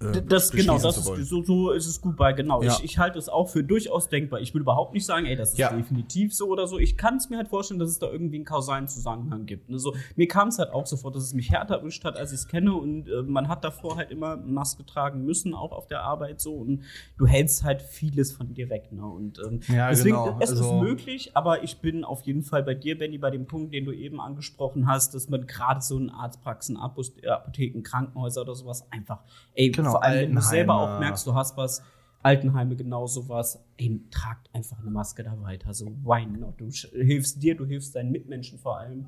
[0.00, 2.62] Äh, Das, genau, das ist, so, so ist es gut bei, genau.
[2.62, 2.72] Ja.
[2.72, 4.40] Ich, ich halte es auch für durchaus denkbar.
[4.40, 5.72] Ich will überhaupt nicht sagen, ey, das ist Ja.
[5.72, 6.78] definitiv so oder so.
[6.78, 9.68] Ich kann es mir halt vorstellen, dass es da irgendwie einen kausalen Zusammenhang gibt.
[9.70, 9.78] Ne?
[9.78, 12.32] So, mir kam es halt auch so vor, dass es mich härter erwischt hat, als
[12.32, 12.74] ich es kenne.
[12.74, 16.54] Und äh, man hat davor halt immer Maske tragen müssen, auch auf der Arbeit so.
[16.54, 16.82] Und
[17.18, 18.92] du hältst halt vieles von dir weg.
[18.92, 19.04] Ne?
[19.06, 20.38] Und ähm, Ja, deswegen, genau.
[20.40, 23.46] es Also- ist möglich, aber ich bin auf jeden Fall bei dir, Benny, bei dem
[23.46, 28.54] Punkt, den du eben angesprochen hast, dass man gerade so in Arztpraxen, Apotheken, Krankenhäuser oder
[28.54, 29.20] sowas einfach,
[29.54, 31.82] ey, Genau, vor allem, wenn du selber auch merkst, du hast was,
[32.22, 36.60] Altenheime genau sowas, ey, tragt einfach eine Maske da weiter, so why not?
[36.60, 39.06] Du hilfst dir, du hilfst deinen Mitmenschen vor allem.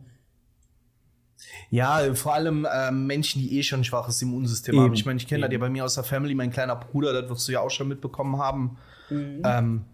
[1.71, 4.95] Ja, vor allem ähm, Menschen, die eh schon ein schwaches Immunsystem Eben, haben.
[4.95, 7.31] Ich meine, ich kenne das ja bei mir aus der Family, mein kleiner Bruder, das
[7.31, 8.79] wirst du ja auch schon mitbekommen haben.
[9.11, 9.85] Ähm,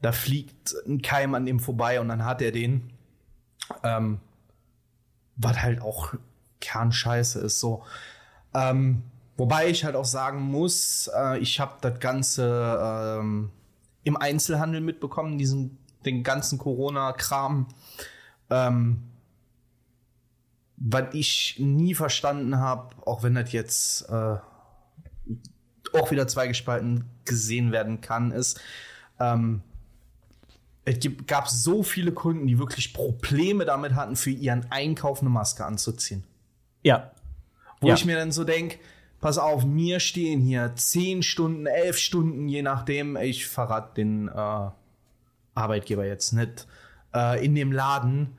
[0.00, 2.90] da fliegt ein Keim an ihm vorbei und dann hat er den.
[3.82, 4.18] Ähm,
[5.36, 6.14] was halt auch
[6.60, 7.84] Kernscheiße ist so.
[8.54, 9.02] Ähm,
[9.42, 12.78] wobei ich halt auch sagen muss, äh, ich habe das Ganze
[13.20, 13.50] ähm,
[14.04, 17.66] im Einzelhandel mitbekommen, diesen, den ganzen Corona-Kram.
[18.50, 19.02] Ähm,
[20.76, 24.36] was ich nie verstanden habe, auch wenn das jetzt äh,
[25.92, 28.60] auch wieder zweigespalten gesehen werden kann, ist,
[29.18, 29.62] ähm,
[30.84, 35.64] es gab so viele Kunden, die wirklich Probleme damit hatten, für ihren Einkauf eine Maske
[35.64, 36.22] anzuziehen.
[36.84, 37.10] Ja.
[37.80, 37.94] Wo Ja.
[37.94, 38.78] ich mir dann so denke,
[39.22, 44.70] pass auf, mir stehen hier 10 Stunden, 11 Stunden, je nachdem, ich verrate den, äh,
[45.54, 46.66] Arbeitgeber jetzt nicht,
[47.14, 48.36] äh, in dem Laden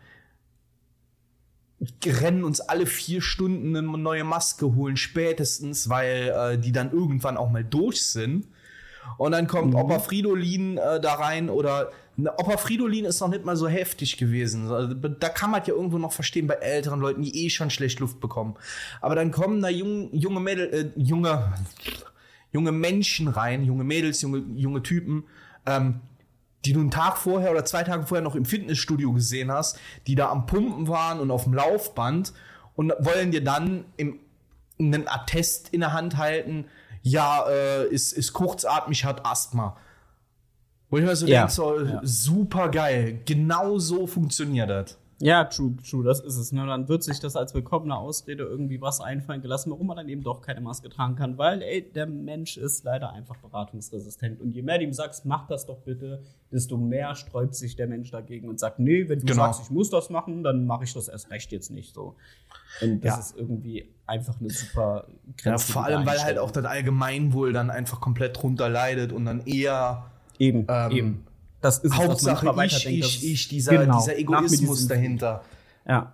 [2.05, 7.37] rennen uns alle vier Stunden eine neue Maske holen, spätestens, weil äh, die dann irgendwann
[7.37, 8.47] auch mal durch sind.
[9.17, 9.79] Und dann kommt mhm.
[9.79, 14.69] Opa Fridolin äh, da rein oder Opa Fridolin ist noch nicht mal so heftig gewesen.
[14.69, 17.99] Also, da kann man ja irgendwo noch verstehen bei älteren Leuten, die eh schon schlecht
[17.99, 18.55] Luft bekommen.
[19.01, 21.53] Aber dann kommen da jung, junge Mädel, äh, junge,
[22.51, 25.25] junge Menschen rein, junge Mädels, junge, junge Typen,
[25.65, 26.01] ähm,
[26.65, 30.15] die du einen Tag vorher oder zwei Tage vorher noch im Fitnessstudio gesehen hast, die
[30.15, 32.33] da am Pumpen waren und auf dem Laufband
[32.75, 34.19] und wollen dir dann im,
[34.79, 36.65] einen Attest in der Hand halten,
[37.01, 39.77] ja, äh, ist, ist kurzatmig, hat Asthma.
[40.93, 41.39] Wo ich mir so ja.
[41.39, 42.01] denke, so, ja.
[42.03, 44.95] super geil, genau so funktioniert das.
[45.17, 46.51] Ja, true, true, das ist es.
[46.51, 46.67] Ne?
[46.67, 50.21] Dann wird sich das als willkommene Ausrede irgendwie was einfallen gelassen, warum man dann eben
[50.21, 54.39] doch keine Maske tragen kann, weil, ey, der Mensch ist leider einfach beratungsresistent.
[54.39, 57.87] Und je mehr du ihm sagst, mach das doch bitte, desto mehr sträubt sich der
[57.87, 59.45] Mensch dagegen und sagt, nee, wenn du genau.
[59.45, 62.17] sagst, ich muss das machen, dann mache ich das erst recht jetzt nicht so.
[62.81, 63.19] Und das ja.
[63.19, 65.69] ist irgendwie einfach eine super Grenze.
[65.69, 69.47] Ja, vor allem, weil halt auch das Allgemeinwohl dann einfach komplett drunter leidet und dann
[69.47, 71.23] eher eben, ähm, eben
[71.61, 75.43] das ist Hauptsache es, ich, denkt, ich, ich, dieser, genau, dieser Egoismus dahinter.
[75.87, 76.13] Ja.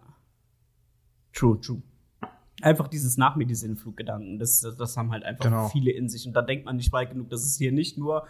[1.33, 1.81] True, true.
[2.61, 3.47] Einfach dieses Nach mir
[4.37, 5.69] das, das haben halt einfach genau.
[5.69, 6.27] viele in sich.
[6.27, 8.27] Und da denkt man nicht weit genug, dass es hier nicht nur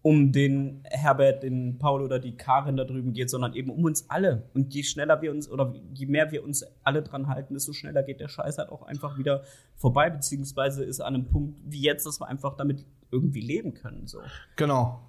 [0.00, 4.08] um den Herbert, den Paul oder die Karin da drüben geht, sondern eben um uns
[4.10, 4.48] alle.
[4.52, 8.02] Und je schneller wir uns oder je mehr wir uns alle dran halten, desto schneller
[8.02, 9.42] geht der Scheiß halt auch einfach wieder
[9.76, 14.06] vorbei, beziehungsweise ist an einem Punkt wie jetzt, dass wir einfach damit irgendwie leben können.
[14.06, 14.20] So.
[14.56, 15.00] Genau.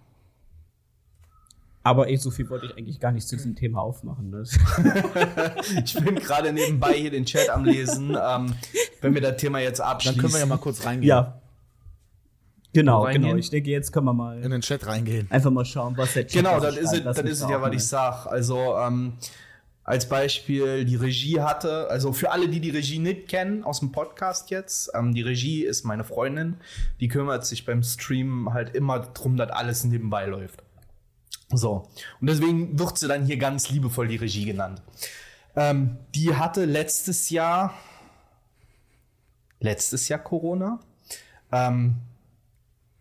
[1.86, 4.30] Aber eh, so viel wollte ich eigentlich gar nicht zu diesem Thema aufmachen.
[4.30, 4.44] Ne?
[5.84, 8.18] ich bin gerade nebenbei hier den Chat am Lesen.
[8.20, 8.54] Ähm,
[9.02, 10.16] wenn wir das Thema jetzt abschließen.
[10.16, 11.10] Dann können wir ja mal kurz reingehen.
[11.10, 11.42] Ja.
[12.74, 13.36] Genau, genau.
[13.36, 15.30] Ich denke, jetzt können wir mal in den Chat reingehen.
[15.30, 17.74] Einfach mal schauen, was der Chat Genau, das ist, es, das ist es ja, was
[17.74, 18.26] ich sag.
[18.26, 19.14] Also, ähm,
[19.84, 23.92] als Beispiel die Regie hatte, also für alle, die die Regie nicht kennen, aus dem
[23.92, 26.58] Podcast jetzt, ähm, die Regie ist meine Freundin,
[27.00, 30.64] die kümmert sich beim Stream halt immer darum, dass alles nebenbei läuft.
[31.52, 31.90] So.
[32.22, 34.82] Und deswegen wird sie dann hier ganz liebevoll die Regie genannt.
[35.56, 37.74] Ähm, die hatte letztes Jahr,
[39.60, 40.80] letztes Jahr Corona,
[41.52, 41.98] ähm,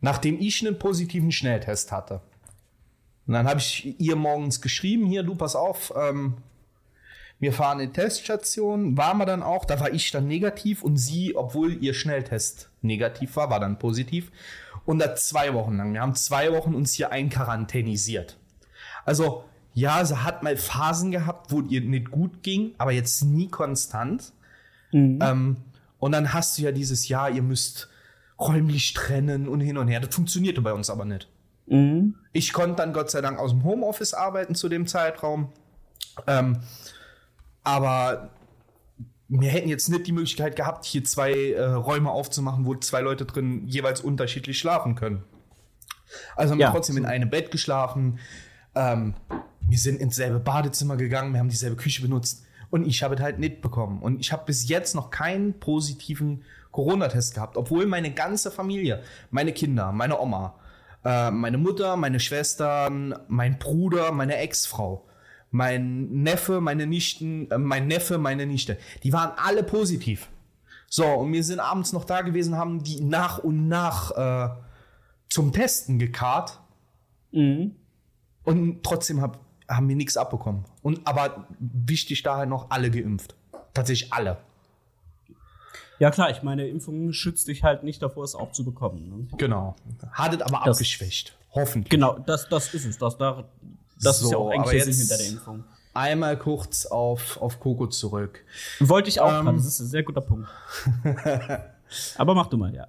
[0.00, 2.20] nachdem ich einen positiven Schnelltest hatte.
[3.26, 6.38] Und dann habe ich ihr morgens geschrieben, hier, du pass auf, ähm,
[7.42, 11.34] wir fahren in Teststation, waren wir dann auch, da war ich dann negativ und sie,
[11.34, 14.30] obwohl ihr Schnelltest negativ war, war dann positiv.
[14.84, 15.92] Und das zwei Wochen lang.
[15.92, 18.38] Wir haben zwei Wochen uns hier einquarantänisiert.
[19.04, 19.42] Also,
[19.74, 24.32] ja, sie hat mal Phasen gehabt, wo ihr nicht gut ging, aber jetzt nie konstant.
[24.92, 25.18] Mhm.
[25.20, 25.56] Ähm,
[25.98, 27.88] und dann hast du ja dieses Jahr, ihr müsst
[28.38, 29.98] räumlich trennen und hin und her.
[29.98, 31.26] Das funktionierte bei uns aber nicht.
[31.66, 32.14] Mhm.
[32.32, 35.48] Ich konnte dann Gott sei Dank aus dem Homeoffice arbeiten zu dem Zeitraum.
[36.28, 36.58] Ähm,
[37.64, 38.30] aber
[39.28, 43.24] wir hätten jetzt nicht die Möglichkeit gehabt, hier zwei äh, Räume aufzumachen, wo zwei Leute
[43.24, 45.24] drin jeweils unterschiedlich schlafen können.
[46.36, 48.18] Also haben ja, wir trotzdem in einem Bett geschlafen.
[48.74, 49.14] Ähm,
[49.60, 53.20] wir sind ins selbe Badezimmer gegangen, wir haben dieselbe Küche benutzt und ich habe es
[53.20, 54.02] halt nicht bekommen.
[54.02, 59.52] Und ich habe bis jetzt noch keinen positiven Corona-Test gehabt, obwohl meine ganze Familie, meine
[59.52, 60.58] Kinder, meine Oma,
[61.04, 65.06] äh, meine Mutter, meine Schwestern, mein Bruder, meine Ex-Frau,
[65.52, 70.28] mein Neffe, meine Nichten, äh, mein Neffe, meine Nichte, die waren alle positiv.
[70.88, 74.54] So, und wir sind abends noch da gewesen, haben die nach und nach äh,
[75.28, 76.58] zum Testen gekarrt.
[77.30, 77.76] Mhm.
[78.44, 79.38] Und trotzdem hab,
[79.68, 80.64] haben wir nichts abbekommen.
[80.82, 83.34] Und aber wichtig daher noch alle geimpft.
[83.72, 84.38] Tatsächlich alle.
[85.98, 89.08] Ja klar, ich meine, Impfung schützt dich halt nicht davor, es auch zu bekommen.
[89.08, 89.36] Ne?
[89.38, 89.76] Genau.
[90.12, 91.36] Hattet aber das, abgeschwächt.
[91.54, 91.90] Hoffentlich.
[91.90, 92.98] Genau, das, das ist es.
[92.98, 93.44] Das, das,
[94.02, 95.64] das so, ist ja auch eigentlich der Sinn hinter der Impfung.
[95.94, 98.44] Einmal kurz auf, auf Coco zurück.
[98.80, 100.48] Wollte ich auch ähm, das ist ein sehr guter Punkt.
[102.16, 102.88] aber mach du mal, ja.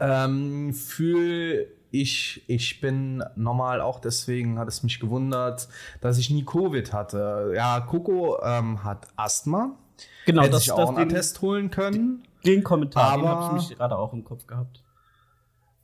[0.00, 5.68] Ähm, für ich, ich bin normal auch deswegen hat es mich gewundert,
[6.00, 7.52] dass ich nie Covid hatte.
[7.54, 9.76] Ja, Coco ähm, hat Asthma.
[10.24, 12.26] Genau, Hätte das, ich auch einen Attest holen können.
[12.46, 14.82] Den Kommentar, den habe ich mich gerade auch im Kopf gehabt.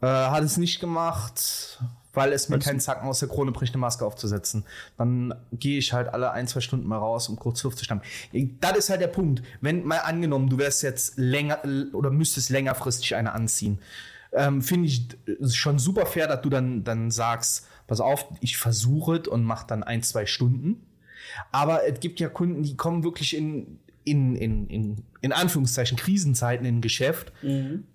[0.01, 1.79] Äh, hat es nicht gemacht,
[2.19, 4.65] weil es mir keinen Zacken aus der Krone bricht, eine Maske aufzusetzen.
[4.99, 8.05] Dann gehe ich halt alle ein, zwei Stunden mal raus, um kurz Luft zu schnappen.
[8.61, 9.43] Das ist halt der Punkt.
[9.61, 11.61] Wenn mal angenommen, du wärst jetzt länger
[11.95, 13.79] oder müsstest längerfristig eine anziehen
[14.33, 15.09] ähm, finde ich
[15.55, 19.65] schon super fair, dass du dann, dann sagst, pass auf, ich versuche es und mach
[19.65, 20.87] dann ein, zwei Stunden.
[21.53, 26.67] Aber es gibt ja Kunden, die kommen wirklich in, in, in, in, in Anführungszeichen Krisenzeiten
[26.67, 27.33] in Geschäft,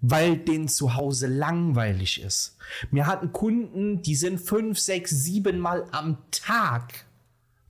[0.01, 2.57] weil denen zu Hause langweilig ist.
[2.91, 7.05] Mir hatten Kunden, die sind fünf, sechs, sieben Mal am Tag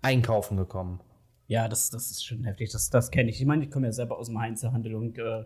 [0.01, 0.99] einkaufen gekommen.
[1.47, 2.71] Ja, das, das ist schon heftig.
[2.71, 3.39] Das, das kenne ich.
[3.39, 5.43] Ich meine, ich komme ja selber aus dem Einzelhandel und äh,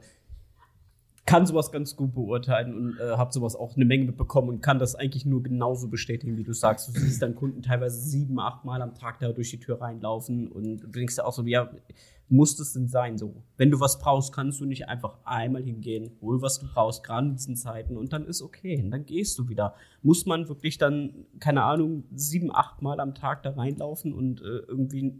[1.28, 4.80] kann sowas ganz gut beurteilen und äh, habe sowas auch eine Menge mitbekommen und kann
[4.80, 6.88] das eigentlich nur genauso bestätigen, wie du sagst.
[6.88, 10.48] Du siehst dann Kunden teilweise sieben, acht Mal am Tag da durch die Tür reinlaufen
[10.48, 11.70] und du denkst dir auch so, ja,
[12.30, 13.44] muss das denn sein so?
[13.58, 17.28] Wenn du was brauchst, kannst du nicht einfach einmal hingehen, hol was du brauchst, gerade
[17.28, 19.76] und dann ist okay, und dann gehst du wieder.
[20.02, 24.60] Muss man wirklich dann, keine Ahnung, sieben, acht Mal am Tag da reinlaufen und äh,
[24.68, 25.14] irgendwie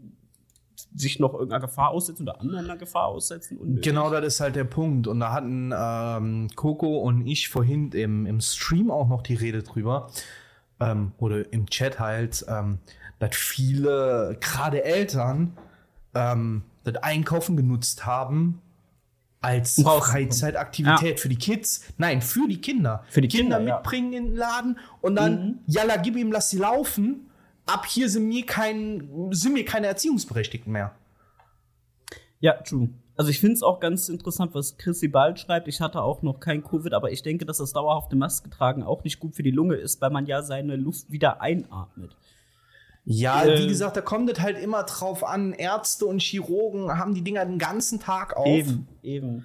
[0.94, 3.58] sich noch irgendeiner Gefahr aussetzen oder anderen Gefahr aussetzen?
[3.58, 3.84] Unnötig.
[3.84, 5.06] Genau, das ist halt der Punkt.
[5.06, 9.62] Und da hatten ähm, Coco und ich vorhin im, im Stream auch noch die Rede
[9.62, 10.10] drüber.
[10.80, 12.78] Ähm, oder im Chat halt, ähm,
[13.18, 15.56] dass viele, gerade Eltern,
[16.14, 18.60] ähm, das Einkaufen genutzt haben
[19.40, 19.82] als.
[19.82, 21.84] Freizeitaktivität für die Kids.
[21.96, 23.04] Nein, für die Kinder.
[23.08, 23.76] Für die Kinder, ja.
[23.76, 27.27] mitbringen in den Laden und dann, jalla, gib ihm, lass sie laufen.
[27.68, 30.94] Ab hier sind mir, kein, sind mir keine Erziehungsberechtigten mehr.
[32.40, 32.88] Ja, true.
[33.16, 35.66] Also ich finde es auch ganz interessant, was Chrissy Bald schreibt.
[35.66, 39.02] Ich hatte auch noch kein Covid, aber ich denke, dass das dauerhafte Maske tragen auch
[39.02, 42.16] nicht gut für die Lunge ist, weil man ja seine Luft wieder einatmet.
[43.04, 45.52] Ja, Äh, wie gesagt, da kommt es halt immer drauf an.
[45.52, 48.46] Ärzte und Chirurgen haben die Dinger den ganzen Tag auf.
[48.46, 49.44] Eben, eben.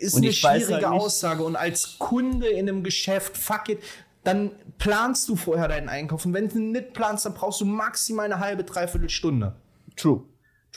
[0.00, 1.44] Ist Und eine weiß schwierige halt Aussage.
[1.44, 3.78] Und als Kunde in einem Geschäft, fuck it,
[4.24, 6.26] dann planst du vorher deinen Einkauf.
[6.26, 9.54] Und wenn du nicht planst, dann brauchst du maximal eine halbe, dreiviertel Stunde.
[9.94, 10.24] True.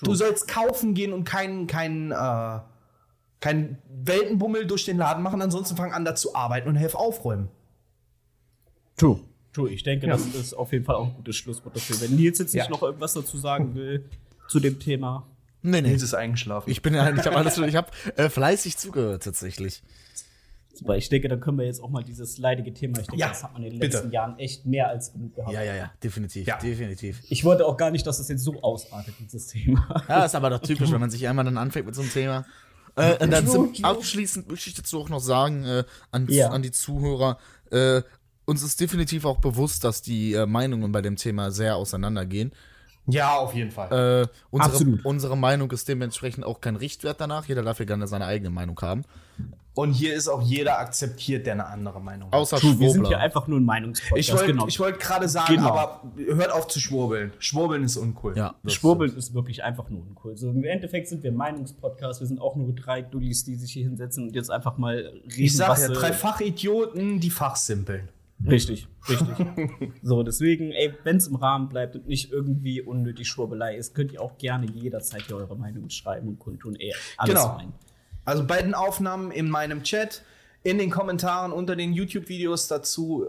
[0.03, 2.59] Du sollst kaufen gehen und keinen keinen äh,
[3.39, 5.41] keinen Weltenbummel durch den Laden machen.
[5.41, 7.49] Ansonsten fang an, da zu arbeiten und helf aufräumen.
[8.97, 9.19] True.
[9.53, 9.69] True.
[9.69, 12.01] Ich denke, das ist auf jeden Fall auch ein gutes Schlusswort dafür.
[12.01, 12.69] Wenn Nils jetzt nicht Ja.
[12.69, 14.09] noch irgendwas dazu sagen will
[14.47, 15.27] zu dem Thema.
[15.61, 15.89] Nee, nee.
[15.89, 16.69] Nils ist eingeschlafen.
[16.69, 17.87] Ich bin ja, ich habe alles, ich habe
[18.17, 19.81] äh, fleißig zugehört tatsächlich.
[20.83, 23.29] Aber ich denke, dann können wir jetzt auch mal dieses leidige Thema, ich denke, Ja,
[23.29, 23.97] das hat man in den bitte.
[23.97, 25.53] letzten Jahren echt mehr als genug gehabt.
[25.53, 26.57] Ja, ja, ja, definitiv, Ja.
[26.57, 27.21] definitiv.
[27.29, 30.03] Ich wollte auch gar nicht, dass es jetzt so ausartet, dieses Thema.
[30.09, 32.45] Ja, ist aber doch typisch, wenn man sich einmal dann anfängt mit so einem Thema.
[32.95, 36.49] Äh, und dann zum, abschließend möchte ich dazu auch noch sagen, äh, an, Ja.
[36.49, 37.37] an die Zuhörer,
[37.71, 38.01] äh,
[38.45, 42.51] uns ist definitiv auch bewusst, dass die äh, Meinungen bei dem Thema sehr auseinandergehen.
[43.07, 43.91] Ja, auf jeden Fall.
[44.23, 45.05] Äh, unsere, Absolut.
[45.05, 47.45] unsere Meinung ist dementsprechend auch kein Richtwert danach.
[47.45, 49.03] Jeder darf ja gerne seine eigene Meinung haben.
[49.75, 52.35] und hier ist auch jeder akzeptiert, der eine andere Meinung hat.
[52.39, 53.09] Außer True, wir sind Schwurbler.
[53.09, 54.19] hier einfach nur ein Meinungspodcast.
[54.19, 54.67] Ich wollte genau.
[54.67, 55.69] ich wollt gerade sagen, Genau.
[55.71, 57.33] aber hört auf zu schwurbeln.
[57.39, 58.37] Schwurbeln ist uncool.
[58.37, 60.37] ja, Schwurbeln ist wirklich einfach nur uncool.
[60.37, 62.19] So, Im Endeffekt sind wir ein Meinungspodcast.
[62.21, 65.23] Wir sind auch nur drei Dullis, die sich hier hinsetzen und jetzt einfach mal reden.
[65.43, 68.09] Ich sag ja, sie- drei Fachidioten, die fachsimpeln.
[68.47, 69.93] Richtig, richtig.
[70.01, 74.11] so, deswegen, ey, wenn es im Rahmen bleibt und nicht irgendwie unnötig Schwurbelei ist, könnt
[74.11, 76.75] ihr auch gerne jederzeit hier eure Meinung schreiben und kundtun.
[76.75, 77.55] Ey, alles Genau.
[77.55, 77.73] rein.
[78.25, 80.23] Also bei den Aufnahmen in meinem Chat,
[80.63, 83.27] in den Kommentaren unter den YouTube-Videos dazu,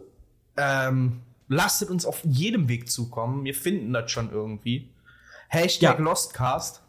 [0.57, 3.44] ähm, lasst uns auf jedem Weg zukommen.
[3.44, 4.88] Wir finden das schon irgendwie.
[5.48, 6.05] Hashtag Ja.
[6.05, 6.81] Lostcast.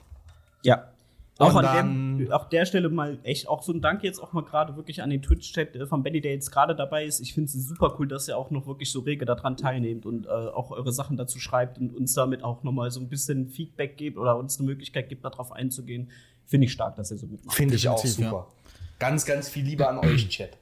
[0.64, 0.92] Ja.
[1.38, 4.20] Auch Und an dann- der, auch der Stelle mal echt auch so ein Dank jetzt
[4.24, 7.20] auch mal gerade wirklich an den Twitch-Chat äh, von Benny, der jetzt gerade dabei ist.
[7.20, 10.28] Ich finde es super cool, dass ihr auch noch wirklich so rege daran teilnehmt und
[10.28, 13.98] äh, auch eure Sachen dazu schreibt und uns damit auch nochmal so ein bisschen Feedback
[13.98, 16.10] gebt oder uns eine Möglichkeit gibt, darauf einzugehen.
[16.46, 17.56] Finde ich stark, dass ihr so mitmacht.
[17.58, 18.48] Finde ich auch super.
[18.98, 20.58] Ganz, ganz viel Liebe an euch, Chat.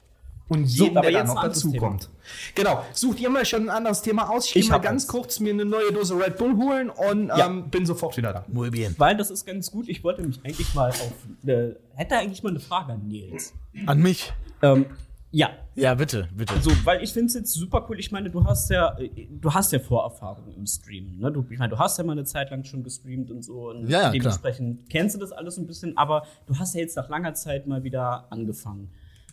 [0.46, 1.86] Und So, jeden, aber der da jetzt noch ein anderes dazu Thema.
[1.88, 2.10] kommt.
[2.54, 2.84] Genau.
[2.92, 4.44] Sucht ihr mal schon ein anderes Thema aus?
[4.46, 5.08] Ich, Ich gehe mal hab ganz eins.
[5.10, 7.46] kurz mir eine neue Dose Red Bull holen und Ja.
[7.46, 8.44] ähm, bin sofort wieder da.
[8.48, 8.94] Muy bien.
[8.98, 9.88] Weil das ist ganz gut.
[9.88, 11.12] Ich wollte mich eigentlich mal auf.
[11.46, 13.54] Äh, hätte eigentlich mal eine Frage an Nils.
[13.86, 14.32] An mich.
[14.60, 14.86] Ähm,
[15.30, 16.54] ja, Ja, bitte, bitte.
[16.60, 17.98] So, weil ich finde es jetzt super cool.
[17.98, 21.18] Ich meine, du hast ja, äh, du hast ja Vorerfahrung im Streamen.
[21.18, 21.32] Ne?
[21.32, 23.70] Du, ich meine, du hast ja mal eine Zeit lang schon gestreamt und so.
[23.70, 25.96] Und Ja, ja, dementsprechend kennst du das alles so ein bisschen.
[25.96, 28.90] Aber du hast ja jetzt nach langer Zeit mal wieder angefangen.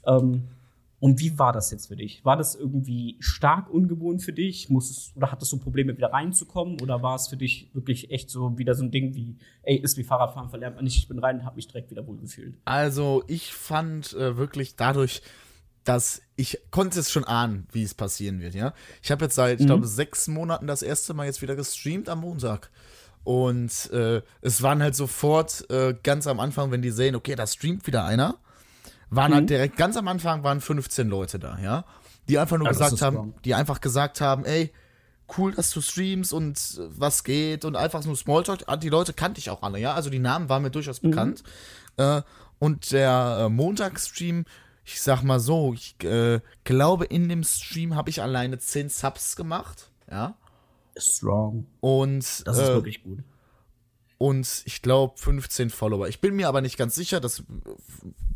[0.07, 0.47] Ähm,
[1.01, 2.23] und wie war das jetzt für dich?
[2.23, 4.69] War das irgendwie stark ungewohnt für dich?
[4.69, 6.79] Musstest, oder hattest du Probleme, wieder reinzukommen?
[6.79, 9.97] Oder war es für dich wirklich echt so wieder so ein Ding wie, ey, ist
[9.97, 12.55] wie Fahrradfahren, verlernt man nicht, ich bin rein und habe mich direkt wieder wohlgefühlt?
[12.65, 15.23] Also ich fand äh, wirklich dadurch,
[15.85, 18.75] dass ich konnte es schon ahnen, wie es passieren wird, ja.
[19.01, 22.19] Ich habe jetzt seit, ich glaube, sechs Monaten das erste Mal jetzt wieder gestreamt am
[22.19, 22.69] Montag.
[23.23, 27.47] Und äh, es waren halt sofort äh, ganz am Anfang, wenn die sehen, okay, da
[27.47, 28.37] streamt wieder einer,
[29.11, 31.85] waren halt direkt ganz am Anfang waren 15 Leute da, ja.
[32.27, 33.33] Die einfach nur Ja, gesagt haben, strong.
[33.45, 34.71] die einfach gesagt haben, ey,
[35.37, 38.63] cool, dass du streamst und was geht und einfach nur Smalltalk.
[38.67, 39.93] Ah, Die Leute kannte ich auch alle, ja.
[39.93, 41.43] Also die Namen waren mir durchaus bekannt.
[41.97, 42.21] Äh,
[42.59, 44.45] und der äh, Montagsstream,
[44.85, 49.35] ich sag mal so, ich äh, glaube, in dem Stream habe ich alleine 10 Subs
[49.35, 50.35] gemacht, ja.
[50.97, 51.65] Strong.
[51.79, 53.19] Und Das ist äh, wirklich gut.
[54.17, 56.07] und ich glaube 15 Follower.
[56.07, 57.43] Ich bin mir aber nicht ganz sicher, das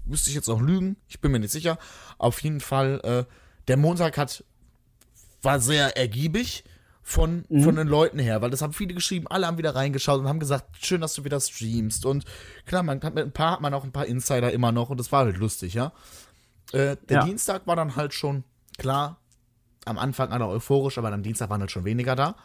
[0.05, 1.77] müsste ich jetzt auch lügen, ich bin mir nicht sicher.
[2.17, 3.31] Auf jeden Fall, äh,
[3.67, 4.43] der Montag hat,
[5.41, 6.63] war sehr ergiebig
[7.01, 7.63] von, mhm.
[7.63, 10.39] von den Leuten her, weil das haben viele geschrieben, alle haben wieder reingeschaut und haben
[10.39, 12.05] gesagt, schön, dass du wieder streamst.
[12.05, 12.25] Und
[12.65, 14.99] klar, man hat mit ein paar hat man auch ein paar Insider immer noch und
[14.99, 15.93] das war halt lustig, ja.
[16.71, 17.23] Äh, der ja.
[17.23, 18.43] Dienstag war dann halt schon,
[18.77, 19.19] klar,
[19.85, 22.35] am Anfang alle euphorisch, aber am Dienstag waren halt schon weniger da.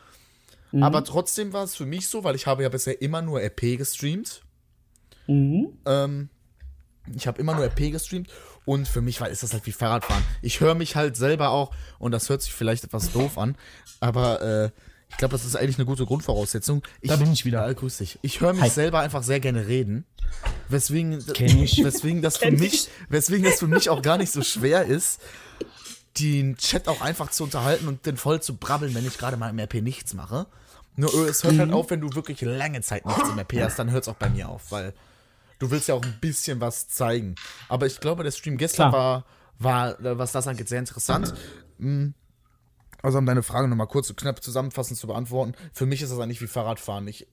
[0.73, 0.83] Mhm.
[0.83, 3.79] Aber trotzdem war es für mich so, weil ich habe ja bisher immer nur RP
[3.79, 4.43] gestreamt.
[5.27, 5.79] Mhm.
[5.87, 6.29] Ähm,
[7.15, 8.29] ich habe immer nur RP gestreamt
[8.65, 10.23] und für mich war, ist das halt wie Fahrradfahren.
[10.43, 13.57] Ich höre mich halt selber auch und das hört sich vielleicht etwas doof an,
[14.01, 14.71] aber äh,
[15.11, 16.83] ich glaube, das ist eigentlich eine gute Grundvoraussetzung.
[17.01, 17.69] Ich, da bin ich wieder.
[17.69, 18.19] Äh, grüß dich.
[18.23, 18.71] Ich höre mich Hi.
[18.71, 20.05] selber einfach sehr gerne reden.
[20.69, 25.21] Weswegen, weswegen das für mich, weswegen das für mich auch gar nicht so schwer ist,
[26.19, 29.51] den Chat auch einfach zu unterhalten und den voll zu brabbeln, wenn ich gerade mal
[29.51, 30.47] im RP nichts mache.
[30.97, 31.61] Nur es hört halt mhm.
[31.61, 34.17] halt auf, wenn du wirklich lange Zeit nichts im RP hast, dann hört es auch
[34.17, 34.95] bei mir auf, weil
[35.61, 37.37] du willst ja auch ein bisschen was zeigen.
[37.69, 39.25] Aber ich glaube, der Stream gestern war,
[39.59, 41.33] war, was das angeht, sehr interessant.
[41.79, 42.15] Mhm.
[43.03, 46.19] Also um deine Frage nochmal kurz und knapp zusammenfassend zu beantworten, für mich ist das
[46.19, 47.07] eigentlich wie Fahrradfahren.
[47.09, 47.29] Ich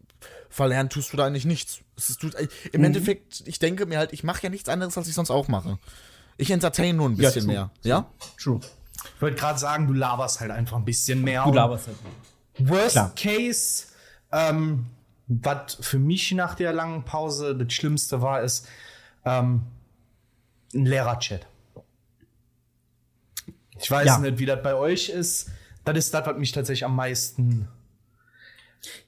[0.50, 1.80] verlernen tust du da eigentlich nichts.
[1.96, 2.30] Es ist, du,
[2.72, 2.86] Im mhm.
[2.86, 5.78] Endeffekt, ich denke mir halt, ich mache ja nichts anderes, als ich sonst auch mache.
[6.38, 7.72] Ich entertain nur ein bisschen ja, mehr.
[7.84, 8.12] Ja?
[8.42, 8.60] True.
[9.16, 11.44] Ich wollte gerade sagen, du laberst halt einfach ein bisschen mehr.
[11.44, 11.98] Du laberst halt.
[12.60, 13.14] Worst Klar.
[13.16, 13.86] Case,
[14.32, 14.88] ähm,
[15.28, 18.68] was für mich nach der langen Pause das Schlimmste war, ist
[19.26, 19.64] ähm,
[20.74, 21.46] ein Lehrerchat.
[23.80, 24.20] Ich weiß ja.
[24.20, 25.52] nicht, wie das bei euch ist.
[25.84, 27.68] Das ist das, was mich tatsächlich am meisten.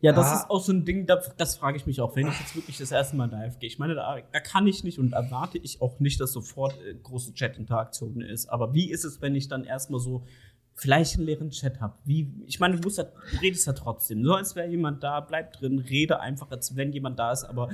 [0.02, 0.36] Ja, das ah.
[0.36, 2.78] ist auch so ein Ding, das, das frage ich mich auch, wenn ich jetzt wirklich
[2.78, 3.68] das erste Mal live gehe.
[3.68, 6.96] Ich meine, da, da, kann ich nicht und erwarte ich auch nicht, dass sofort äh,
[6.96, 8.48] große Chat-Interaktion ist.
[8.48, 10.26] Aber wie ist es, wenn ich dann erstmal so
[10.80, 11.96] vielleicht einen leeren Chat habe.
[12.06, 14.24] Wie, ich meine, du, musst ja, du redest ja trotzdem.
[14.24, 17.70] So als wäre jemand da, bleib drin, rede einfach, als wenn jemand da ist, aber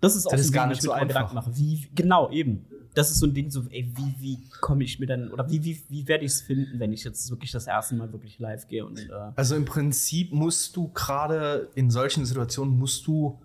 [0.00, 1.32] das ist auch das ein gar nicht so einfach.
[1.32, 1.56] mache.
[1.56, 2.66] Wie, genau, eben.
[2.94, 5.64] Das ist so ein Ding, so, ey, wie, wie komme ich mir dann, oder wie,
[5.64, 8.68] wie, wie werde ich es finden, wenn ich jetzt wirklich das erste Mal wirklich live
[8.68, 8.86] gehe?
[8.86, 13.40] Und, äh also im Prinzip musst du gerade in solchen Situationen musst du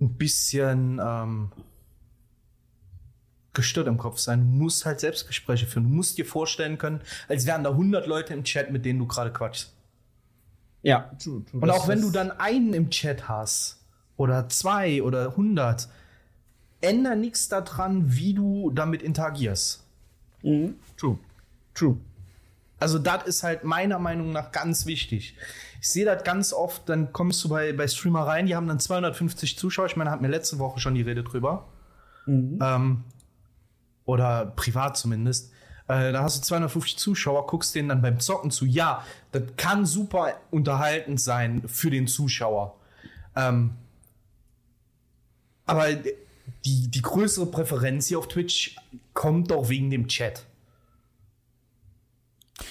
[0.00, 1.50] ein bisschen ähm,
[3.54, 4.40] gestört im Kopf sein.
[4.40, 5.84] Du musst halt Selbstgespräche führen.
[5.84, 9.06] Du musst dir vorstellen können, als wären da 100 Leute im Chat, mit denen du
[9.06, 9.72] gerade quatschst.
[10.82, 11.60] Ja, true, true.
[11.60, 13.78] Und auch wenn du dann einen im Chat hast,
[14.16, 15.88] oder zwei oder 100,
[16.80, 19.82] ändert nichts daran, wie du damit interagierst.
[20.42, 20.76] Mhm.
[20.96, 21.18] True.
[21.74, 21.98] True.
[22.78, 25.36] Also, das ist halt meiner Meinung nach ganz wichtig.
[25.80, 28.78] Ich sehe das ganz oft, dann kommst du bei, bei Streamer rein, die haben dann
[28.78, 29.86] 250 Zuschauer.
[29.86, 31.68] Ich meine, hat mir letzte Woche schon die Rede drüber.
[32.26, 32.58] Mhm.
[32.62, 33.04] Ähm,
[34.04, 35.52] oder privat zumindest.
[35.86, 38.64] Äh, da hast du 250 Zuschauer, guckst denen dann beim Zocken zu.
[38.64, 42.76] Ja, das kann super unterhaltend sein für den Zuschauer.
[43.36, 43.74] Ähm,
[45.66, 45.86] aber
[46.64, 48.76] die, die größere Präferenz hier auf Twitch
[49.12, 50.46] kommt doch wegen dem Chat.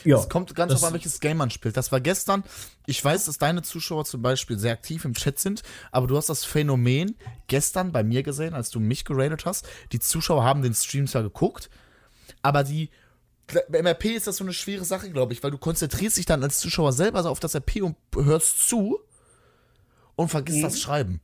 [0.05, 1.75] Ja, es kommt ganz auf an, welches Game man spielt.
[1.75, 2.43] Das war gestern.
[2.85, 6.29] Ich weiß, dass deine Zuschauer zum Beispiel sehr aktiv im Chat sind, aber du hast
[6.29, 7.15] das Phänomen
[7.47, 9.67] gestern bei mir gesehen, als du mich geradet hast.
[9.91, 11.69] Die Zuschauer haben den Stream zwar geguckt,
[12.41, 12.89] aber die.
[13.67, 16.41] Beim RP ist das so eine schwere Sache, glaube ich, weil du konzentrierst dich dann
[16.43, 18.99] als Zuschauer selber auf das RP und hörst zu
[20.15, 20.63] und vergisst mhm.
[20.63, 21.21] das Schreiben.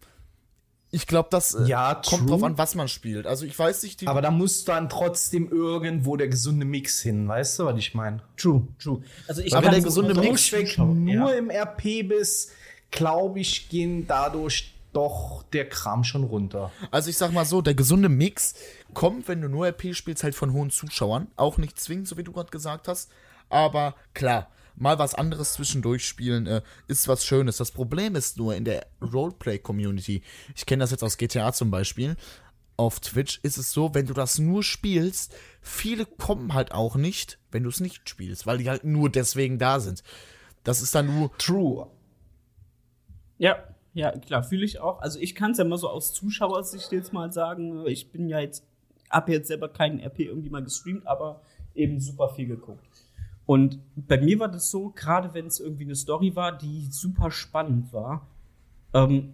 [0.92, 2.30] Ich glaube, das äh, ja, kommt true.
[2.30, 3.28] drauf an, was man spielt.
[3.28, 4.08] Also ich weiß nicht.
[4.08, 8.22] Aber da muss dann trotzdem irgendwo der gesunde Mix hin, weißt du, was ich meine?
[8.38, 9.02] True, true.
[9.28, 11.30] Also ich Aber der gesunde Mix nur ja.
[11.32, 12.52] im RP bist,
[12.90, 16.72] glaube ich, gehen dadurch doch der Kram schon runter.
[16.90, 18.56] Also ich sag mal so, der gesunde Mix
[18.96, 21.28] kommt, wenn du nur RP spielst, halt von hohen Zuschauern.
[21.36, 23.12] Auch nicht zwingend, so wie du gerade gesagt hast.
[23.50, 24.48] Aber klar,
[24.80, 27.58] mal was anderes zwischendurch spielen, äh, ist was Schönes.
[27.58, 30.24] Das Problem ist nur in der Roleplay-Community,
[30.56, 32.16] ich kenne das jetzt aus GTA zum Beispiel,
[32.80, 37.38] auf Twitch ist es so, wenn du das nur spielst, viele kommen halt auch nicht,
[37.52, 40.02] wenn du es nicht spielst, weil die halt nur deswegen da sind.
[40.64, 41.38] Das ist dann nur.
[41.38, 41.88] True.
[43.38, 43.58] Ja,
[43.94, 45.02] ja, klar, fühle ich auch.
[45.02, 48.40] Also ich kann es ja mal so aus Zuschauersicht jetzt mal sagen, ich bin ja
[48.40, 48.66] jetzt,
[49.10, 51.42] habe jetzt selber keinen RP irgendwie mal gestreamt, aber
[51.76, 52.86] eben super viel geguckt.
[53.50, 57.32] Und bei mir war das so, gerade wenn es irgendwie eine Story war, die super
[57.32, 58.28] spannend war,
[58.94, 59.34] ähm,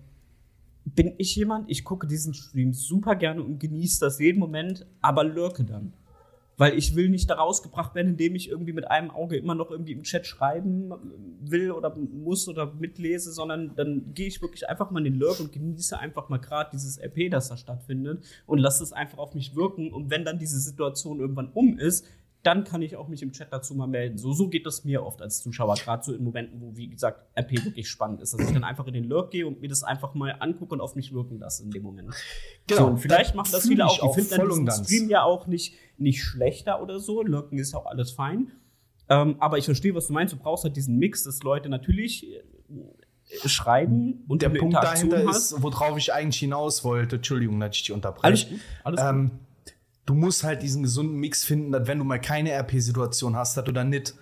[0.85, 5.25] bin ich jemand, ich gucke diesen Stream super gerne und genieße das jeden Moment, aber
[5.25, 5.91] lurke dann.
[6.55, 9.69] Weil ich will nicht da rausgebracht werden, indem ich irgendwie mit einem Auge immer noch
[9.69, 10.93] irgendwie im Chat schreiben
[11.41, 15.41] will oder muss oder mitlese, sondern dann gehe ich wirklich einfach mal in den Lurk
[15.41, 19.35] und genieße einfach mal gerade dieses RP, das da stattfindet und lasse es einfach auf
[19.35, 19.91] mich wirken.
[19.91, 22.07] Und wenn dann diese Situation irgendwann um ist,
[22.45, 24.17] dann kann ich auch mich im Chat dazu mal melden.
[24.17, 27.25] So, so geht das mir oft als Zuschauer, gerade so in Momenten, wo, wie gesagt,
[27.37, 29.83] RP wirklich spannend ist, dass ich dann einfach in den Lurk gehe und mir das
[29.83, 32.13] einfach mal angucke und auf mich wirken lasse in dem Moment.
[32.67, 32.81] Genau.
[32.81, 34.15] So, und vielleicht machen das viele ich auch.
[34.15, 34.85] Die finden dann.
[34.85, 37.23] Stream ja auch nicht, nicht schlechter oder so.
[37.23, 38.51] Lurken ist auch alles fein.
[39.09, 40.33] Ähm, aber ich verstehe, was du meinst.
[40.33, 45.31] Du brauchst halt diesen Mix, dass Leute natürlich äh, schreiben und Der Punkt Interaktion dahinter
[45.31, 45.51] hast.
[45.51, 47.17] ist, worauf ich eigentlich hinaus wollte.
[47.17, 48.47] Entschuldigung, dass ich dich unterbreche.
[48.83, 49.31] Alles alles ähm,
[50.05, 53.63] du musst halt diesen gesunden Mix finden, dass wenn du mal keine RP-Situation hast, dass
[53.65, 54.13] du dann nicht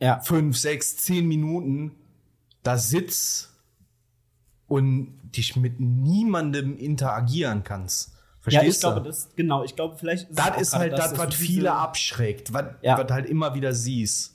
[0.00, 0.20] Ja.
[0.20, 1.92] fünf, sechs, zehn Minuten
[2.62, 3.52] da sitzt
[4.66, 8.10] und dich mit niemandem interagieren kannst.
[8.10, 9.06] Ja, Verstehst ich glaube, du?
[9.06, 12.98] das, genau, ich glaube, vielleicht auch das ist halt das, was viele abschreckt, was Ja.
[12.98, 14.32] was halt immer wieder siehst.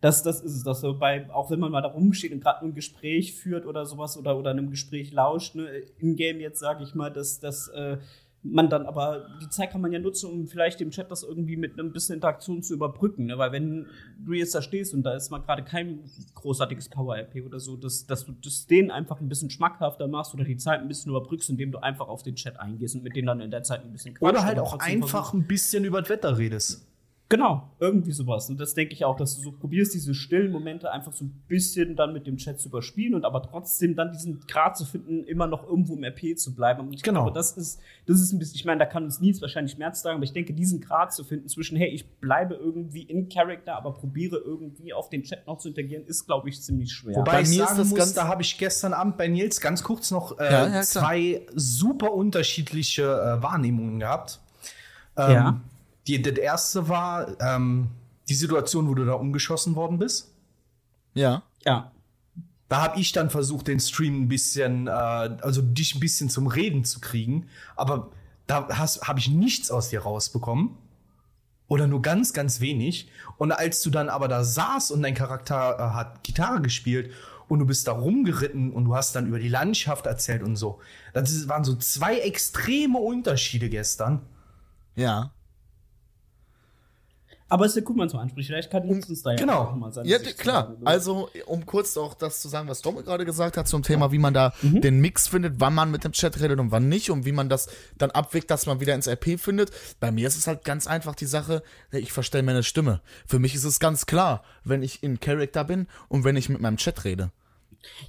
[0.00, 2.64] Das, das ist es, dass so bei, auch wenn man mal da rumsteht und gerade
[2.64, 5.68] ein Gespräch führt oder sowas oder, oder einem Gespräch lauscht, ne,
[5.98, 7.98] in-game jetzt sage ich mal, dass, dass äh,
[8.44, 11.56] man dann aber, die Zeit kann man ja nutzen, um vielleicht im Chat das irgendwie
[11.56, 13.38] mit einem bisschen Interaktion zu überbrücken, ne?
[13.38, 13.86] weil wenn
[14.18, 16.00] du jetzt da stehst und da ist mal gerade kein
[16.34, 20.44] großartiges Power-RP oder so, dass, dass du das denen einfach ein bisschen schmackhafter machst oder
[20.44, 23.26] die Zeit ein bisschen überbrückst, indem du einfach auf den Chat eingehst und mit denen
[23.26, 24.32] dann in der Zeit ein bisschen quatscht.
[24.32, 26.86] Oder halt auch einfach versuchst- ein bisschen über das Wetter redest.
[27.32, 28.50] Genau, irgendwie sowas.
[28.50, 31.42] Und das denke ich auch, dass du so probierst, diese stillen Momente einfach so ein
[31.48, 35.24] bisschen dann mit dem Chat zu überspielen und aber trotzdem dann diesen Grad zu finden,
[35.24, 36.80] immer noch irgendwo im RP zu bleiben.
[36.82, 37.22] Und ich Genau.
[37.22, 39.90] glaube, das ist, das ist ein bisschen, ich meine, da kann uns Nils wahrscheinlich mehr
[39.94, 43.30] zu sagen, aber ich denke, diesen Grad zu finden zwischen, hey, ich bleibe irgendwie in
[43.30, 47.16] Character, aber probiere irgendwie auf den Chat noch zu interagieren, ist, glaube ich, ziemlich schwer.
[47.16, 49.28] Wobei Bei ich mir ist sagen das muss, ganz- da habe ich gestern Abend bei
[49.28, 54.38] Nils ganz kurz noch äh, Ja, ja, zwei super unterschiedliche äh, Wahrnehmungen gehabt.
[55.16, 55.60] Ähm, Ja.
[56.06, 57.88] Die, das erste war ähm,
[58.28, 60.32] die Situation, wo du da umgeschossen worden bist.
[61.14, 61.42] Ja.
[61.64, 61.92] ja.
[62.68, 66.46] Da habe ich dann versucht, den Stream ein bisschen, äh, also dich ein bisschen zum
[66.46, 67.48] Reden zu kriegen.
[67.76, 68.10] Aber
[68.46, 70.76] da habe ich nichts aus dir rausbekommen.
[71.68, 73.08] Oder nur ganz, ganz wenig.
[73.38, 77.12] Und als du dann aber da saß und dein Charakter äh, hat Gitarre gespielt
[77.48, 80.80] und du bist da rumgeritten und du hast dann über die Landschaft erzählt und so.
[81.12, 84.22] Das waren so zwei extreme Unterschiede gestern.
[84.96, 85.32] Ja.
[87.52, 88.46] Aber es ist ja gut, man so anspricht.
[88.46, 89.64] Vielleicht kann Nils uns da ja genau.
[89.64, 90.74] auch mal seine Ja, klar.
[90.86, 94.18] Also, um kurz auch das zu sagen, was Tom gerade gesagt hat zum Thema, wie
[94.18, 94.80] man da Mhm.
[94.80, 97.50] den Mix findet, wann man mit dem Chat redet und wann nicht und wie man
[97.50, 99.70] das dann abwägt, dass man wieder ins RP findet.
[100.00, 103.02] Bei mir ist es halt ganz einfach die Sache, ich verstelle meine Stimme.
[103.26, 106.62] Für mich ist es ganz klar, wenn ich in Character bin und wenn ich mit
[106.62, 107.32] meinem Chat rede.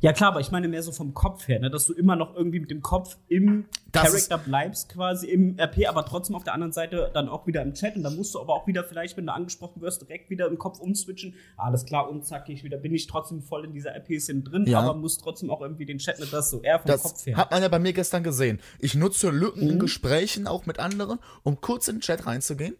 [0.01, 1.69] Ja, klar, aber ich meine mehr so vom Kopf her, ne?
[1.69, 5.87] dass du immer noch irgendwie mit dem Kopf im Das Charakter bleibst, quasi im RP,
[5.87, 7.95] aber trotzdem auf der anderen Seite dann auch wieder im Chat.
[7.95, 10.57] Und dann musst du aber auch wieder, vielleicht, wenn du angesprochen wirst, direkt wieder im
[10.57, 11.33] Kopf umswitchen.
[11.57, 14.79] Alles klar, und zack, ich wieder, bin ich trotzdem voll in dieser RP-Szene drin, Ja.
[14.81, 17.37] aber muss trotzdem auch irgendwie den Chat nicht das so eher vom Das Kopf her.
[17.37, 18.59] hat man ja bei mir gestern gesehen.
[18.79, 19.69] Ich nutze Lücken Mhm.
[19.71, 22.75] in Gesprächen, auch mit anderen, um kurz in den Chat reinzugehen.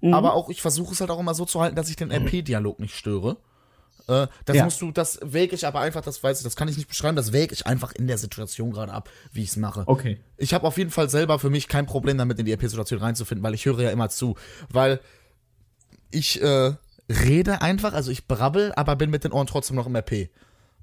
[0.00, 0.12] Mhm.
[0.14, 2.80] Aber auch, ich versuche es halt auch immer so zu halten, dass ich den RP-Dialog
[2.80, 3.36] nicht störe.
[4.08, 4.64] Äh, das Ja.
[4.64, 7.16] musst du, das wäge ich aber einfach, das weiß ich, das kann ich nicht beschreiben,
[7.16, 9.82] das wäge ich einfach in der Situation gerade ab, wie ich es mache.
[9.86, 10.18] Okay.
[10.36, 13.42] Ich habe auf jeden Fall selber für mich kein Problem damit, in die RP-Situation reinzufinden,
[13.42, 14.36] weil ich höre ja immer zu.
[14.68, 15.00] Weil
[16.10, 16.72] ich äh,
[17.10, 20.30] rede einfach, also ich brabbel, aber bin mit den Ohren trotzdem noch im RP.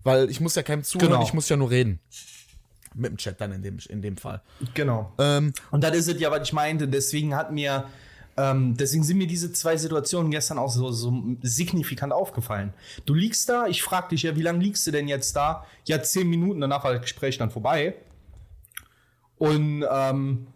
[0.03, 1.23] Weil ich muss ja keinem zuhören, Genau.
[1.23, 1.99] ich muss ja nur reden.
[2.95, 4.41] Mit dem Chat dann in dem, in dem Fall.
[4.73, 5.13] Genau.
[5.17, 6.87] Ähm, Und das ist es ja, was ich meinte.
[6.87, 7.85] Deswegen hat mir,
[8.35, 12.73] ähm, deswegen sind mir diese zwei Situationen gestern auch so, so signifikant aufgefallen.
[13.05, 15.65] Du liegst da, ich frag dich ja, wie lange liegst du denn jetzt da?
[15.85, 17.95] Ja, zehn Minuten, danach war das Gespräch dann vorbei.
[19.37, 20.47] Und ähm,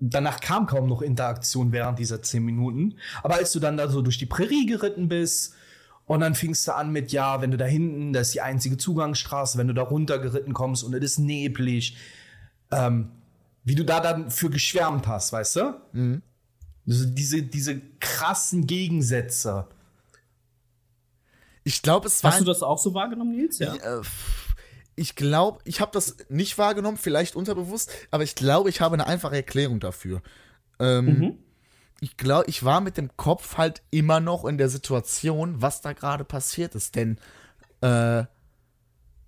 [0.00, 2.96] danach kam kaum noch Interaktion während dieser zehn Minuten.
[3.22, 5.54] Aber als du dann da so durch die Prärie geritten bist
[6.04, 8.76] und dann fingst du an mit, ja, wenn du da hinten, das ist die einzige
[8.76, 11.96] Zugangsstraße, wenn du da runter geritten kommst und es ist neblig,
[12.70, 13.12] ähm,
[13.64, 15.80] wie du da dann für geschwärmt hast, weißt du?
[16.90, 19.68] Also diese, diese krassen Gegensätze.
[21.62, 22.32] ich glaube, es war.
[22.32, 23.60] Hast du das auch so wahrgenommen, Nils?
[23.60, 23.74] Ja.
[23.74, 24.02] Äh,
[24.96, 29.06] ich glaube, ich habe das nicht wahrgenommen, vielleicht unterbewusst, aber ich glaube, ich habe eine
[29.06, 30.20] einfache Erklärung dafür.
[30.78, 31.38] Ähm, Mhm.
[32.02, 35.92] Ich glaube, ich war mit dem Kopf halt immer noch in der Situation, was da
[35.92, 36.96] gerade passiert ist.
[36.96, 37.18] Denn
[37.82, 38.24] äh,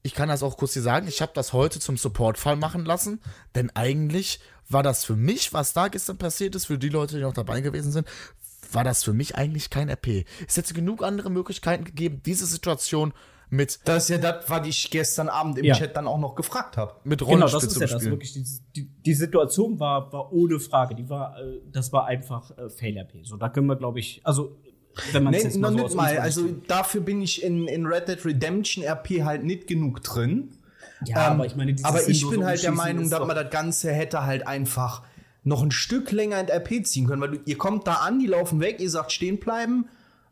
[0.02, 3.20] ich kann das auch kurz dir sagen, ich habe das heute zum Supportfall machen lassen,
[3.54, 4.40] denn eigentlich
[4.72, 7.60] war das für mich, was da gestern passiert ist, für die Leute, die noch dabei
[7.60, 8.06] gewesen sind,
[8.72, 10.24] war das für mich eigentlich kein RP.
[10.46, 13.12] Es hätte genug andere Möglichkeiten gegeben, diese Situation
[13.50, 15.74] mit, Das ist ja das, was ich gestern Abend im Ja.
[15.74, 16.94] Chat dann auch noch gefragt habe.
[17.04, 18.32] mit Genau, Rollenspiel das ist ja das wirklich.
[18.32, 18.44] Die,
[18.74, 20.94] die, die Situation war, war ohne Frage.
[20.94, 23.26] Die war, äh, das war einfach äh, Fail-RP.
[23.26, 24.56] So, da können wir, glaube ich, also
[25.12, 26.18] wenn man es Nee, jetzt mal so nicht mal.
[26.18, 30.56] Also dafür bin ich in, in Red Dead Redemption RP halt nicht genug drin.
[31.07, 33.92] Ja, Ähm, aber ich meine, aber ich bin halt der Meinung, dass man das Ganze
[33.92, 35.03] hätte halt einfach
[35.44, 38.26] noch ein Stück länger in RP ziehen können, weil du, ihr kommt da an, die
[38.28, 39.86] laufen weg, ihr sagt stehen bleiben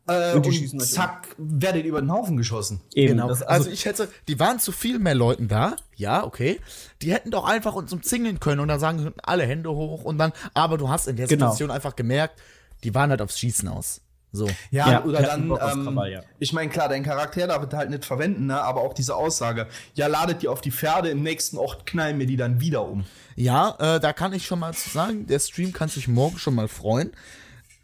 [0.07, 2.81] äh, Und und, die schießen euch zack, werdet über den Haufen geschossen.
[2.95, 3.29] Eben, Genau.
[3.29, 5.77] das, also, also, ich hätte, die waren zu viel mehr Leuten da.
[5.97, 6.61] Ja, okay.
[7.03, 10.33] Die hätten doch einfach uns umzingeln können und dann sagen alle Hände hoch und dann,
[10.55, 11.47] aber du hast in der Genau.
[11.47, 12.41] Situation einfach gemerkt,
[12.85, 14.01] die waren halt aufs Schießen aus.
[14.33, 14.49] So.
[14.71, 16.21] Ja, Ja, oder die dann, ähm, Krawall, ja.
[16.39, 18.61] ich meine, klar, dein Charakter darf es halt nicht verwenden, ne?
[18.61, 22.27] aber auch diese Aussage, ja, ladet ihr auf die Pferde, im nächsten Ort knallen wir
[22.27, 23.05] die dann wieder um.
[23.35, 26.55] Ja, äh, da kann ich schon mal zu sagen, der Stream kann sich morgen schon
[26.55, 27.11] mal freuen.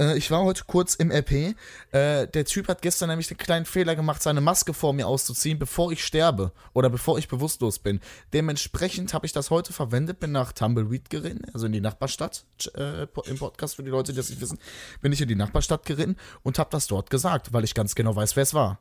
[0.01, 1.55] Äh, ich war heute kurz im RP.
[1.92, 5.59] Äh, der Typ hat gestern nämlich den kleinen Fehler gemacht, seine Maske vor mir auszuziehen,
[5.59, 8.01] bevor ich sterbe oder bevor ich bewusstlos bin.
[8.32, 12.44] Dementsprechend habe ich das heute verwendet, bin nach Tumbleweed geritten, also in die Nachbarstadt,
[12.74, 14.59] äh, im Podcast für die Leute, die das nicht wissen,
[15.01, 18.14] bin ich in die Nachbarstadt geritten und habe das dort gesagt, weil ich ganz genau
[18.14, 18.80] weiß, wer es war.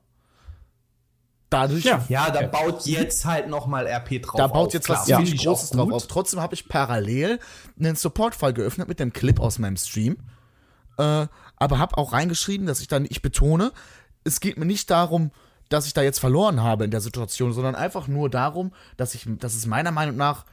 [1.50, 2.04] Dadurch Ja.
[2.10, 4.38] Ja, da baut jetzt halt nochmal RP drauf.
[4.38, 4.74] da baut auf.
[4.74, 6.08] jetzt was ziemlich ich auch Großes drauf auf.
[6.08, 7.40] Trotzdem habe ich parallel
[7.80, 10.18] einen Support-File geöffnet mit dem Clip aus meinem Stream.
[10.98, 11.28] Äh,
[11.58, 13.72] aber habe auch reingeschrieben, dass ich dann, ich betone,
[14.24, 15.32] es geht mir nicht darum,
[15.70, 19.26] dass ich da jetzt verloren habe in der Situation, sondern einfach nur darum, dass ich,
[19.40, 20.46] dass es meiner Meinung nach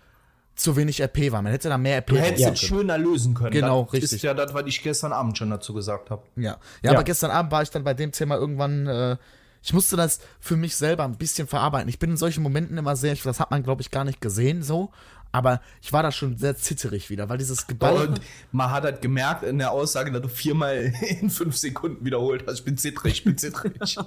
[0.55, 1.43] zu wenig RP war.
[1.43, 3.53] Man hätte da mehr RP Du hättest es schöner lösen können.
[3.53, 4.13] Genau, das richtig.
[4.13, 6.23] ist ja das, was ich gestern Abend schon dazu gesagt habe.
[6.37, 6.43] Ja.
[6.43, 6.59] ja.
[6.83, 6.91] Ja.
[6.93, 9.17] aber gestern Abend war ich dann bei dem Thema irgendwann, äh,
[9.63, 11.89] ich musste das für mich selber ein bisschen verarbeiten.
[11.89, 14.63] Ich bin in solchen Momenten immer sehr, das hat man glaube ich gar nicht gesehen
[14.63, 14.91] so,
[15.33, 18.09] aber ich war da schon sehr zitterig wieder, weil dieses Geballer.
[18.09, 18.21] Und
[18.53, 22.61] man hat halt gemerkt in der Aussage, dass du viermal in fünf Sekunden wiederholt hast.
[22.61, 23.73] Ich bin zittrig, ich bin zittrig.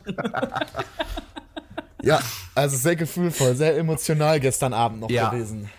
[2.04, 2.20] Ja,
[2.54, 5.30] also sehr gefühlvoll, sehr emotional gestern Abend noch Ja.
[5.32, 5.70] gewesen.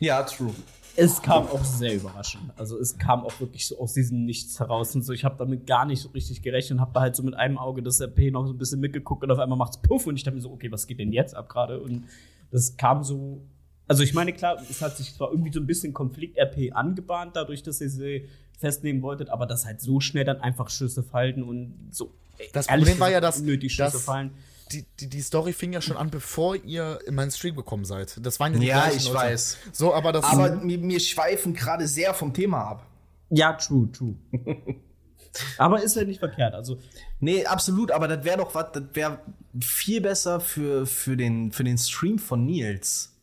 [0.00, 0.52] ja, true.
[0.96, 2.50] es kam auch sehr überraschend.
[2.56, 5.12] Also es kam auch wirklich so aus diesem Nichts heraus und so.
[5.12, 7.58] Ich habe damit gar nicht so richtig gerechnet und habe da halt so mit einem
[7.58, 10.24] Auge das RP noch so ein bisschen mitgeguckt und auf einmal macht's Puff und ich
[10.24, 11.78] dachte mir so, okay, was geht denn jetzt ab gerade?
[11.80, 12.04] Und
[12.50, 13.40] das kam so.
[13.88, 17.62] Also ich meine, klar, es hat sich zwar irgendwie so ein bisschen Konflikt-RP angebahnt, dadurch,
[17.62, 18.28] dass ihr sie
[18.58, 22.12] festnehmen wolltet, aber dass halt so schnell dann einfach Schüsse fallen und so.
[22.52, 24.30] Das Problem war ja, gesagt, dass- unnötig Schüsse dass- fallen.
[24.72, 28.18] Die, die, die Story fing ja schon an, bevor ihr in meinen Stream gekommen seid.
[28.26, 29.14] Das waren ja die Ja, ich Leute.
[29.16, 29.58] weiß.
[29.72, 32.86] So, aber das Aber wir, wir schweifen gerade sehr vom Thema ab.
[33.30, 34.16] Ja, true, true.
[35.58, 36.54] aber ist ja nicht verkehrt.
[36.54, 36.78] Also
[37.20, 39.20] Nee, absolut, aber das wäre doch was, das wäre
[39.60, 43.15] viel besser für, für, den, für den Stream von Nils.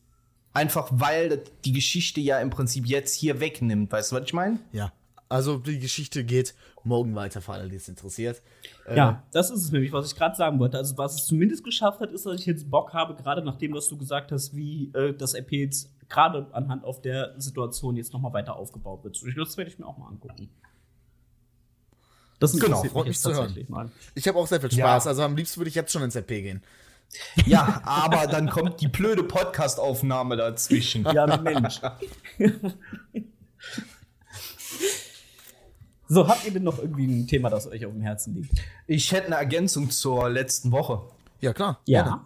[0.54, 3.92] Einfach weil die Geschichte ja im Prinzip jetzt hier wegnimmt.
[3.92, 4.60] Weißt du, was ich meine?
[4.72, 4.92] Ja.
[5.30, 8.42] Also die Geschichte geht morgen weiter, für alle, die es interessiert.
[8.86, 10.78] Äh, Ja, das ist es nämlich, was ich gerade sagen wollte.
[10.78, 13.88] Also, was es zumindest geschafft hat, ist, dass ich jetzt Bock habe, gerade nachdem, was
[13.88, 18.34] du gesagt hast, wie äh, das RP jetzt gerade anhand auf der Situation jetzt nochmal
[18.34, 19.16] weiter aufgebaut wird.
[19.16, 20.50] Das werde ich mir auch mal angucken.
[22.40, 23.40] Das Genau, freut mich zu hören.
[23.46, 23.90] tatsächlich mal.
[24.16, 24.86] Ich habe auch sehr viel Ja.
[24.88, 25.08] Spaß.
[25.08, 26.62] Also am liebsten würde ich jetzt schon ins RP gehen.
[27.46, 31.06] Ja, aber dann kommt die blöde Podcast-Aufnahme dazwischen.
[31.14, 31.80] Ja, Mensch.
[36.08, 38.52] so, habt ihr denn noch irgendwie ein Thema, das euch auf dem Herzen liegt?
[38.88, 41.02] Ich hätte eine Ergänzung zur letzten Woche.
[41.42, 41.80] Ja, klar.
[41.86, 42.22] gerne.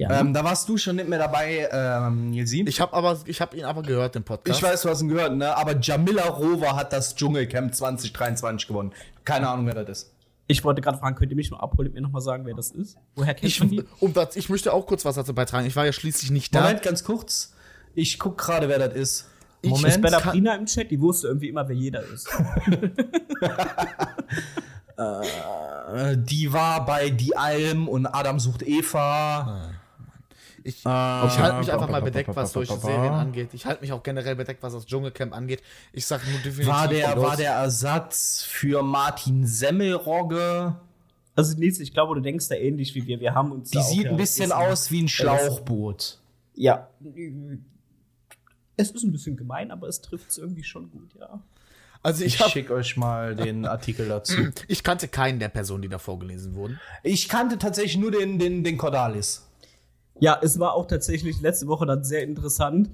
[0.00, 0.18] Ja.
[0.18, 2.32] Ähm, da warst du schon nicht mehr dabei, ähm.
[2.32, 4.58] Ich habe aber, ich habe ihn aber gehört, den Podcast.
[4.58, 5.54] Ich weiß, du hast ihn gehört, ne?
[5.54, 8.92] Aber Jamila Rover hat das Dschungelcamp 2023 gewonnen.
[9.26, 10.12] Keine Ahnung, wer das ist.
[10.50, 12.70] Ich wollte gerade fragen, könnt ihr mich mal abholen und mir nochmal sagen, wer das
[12.72, 12.96] ist?
[13.14, 13.84] Woher kennt Ich, man die?
[14.00, 15.66] um das, ich möchte auch kurz was dazu beitragen.
[15.66, 16.62] Ich war ja schließlich nicht da.
[16.62, 17.54] Moment, ganz kurz.
[17.94, 19.26] Ich guck gerade, wer das ist.
[19.62, 20.02] Ich- Ist Moment.
[20.02, 20.90] Bella kann- Prina im Chat?
[20.90, 22.28] Die wusste irgendwie immer, wer jeder ist.
[24.96, 29.62] Äh, die war bei Die Alm und Adam sucht Eva.
[30.62, 33.50] Ich, ich Äh, halte mich einfach mal bedeckt, was solche Serien angeht.
[33.54, 35.62] Ich halte mich auch generell bedeckt, was das Dschungelcamp angeht.
[35.92, 36.66] Ich sage nur definitiv.
[36.68, 40.76] War der, war der Ersatz für Martin Semmelrogge.
[41.36, 43.20] Also Nils, ich glaube, du denkst da ähnlich wie wir.
[43.20, 46.18] Wir haben uns Die auch sieht ja ein bisschen bisschen- aus wie ein Schlauchboot.
[46.54, 46.88] Ja.
[48.76, 51.40] Es ist ein bisschen gemein, aber es trifft es irgendwie schon gut, ja.
[52.02, 54.34] Also Ich ich, schicke euch mal den Artikel dazu.
[54.68, 56.80] ich kannte keinen der Personen, die da vorgelesen wurden.
[57.02, 59.46] Ich kannte tatsächlich nur den, den, den Cordalis.
[60.20, 62.90] Ja, es war auch tatsächlich letzte Woche dann sehr interessant.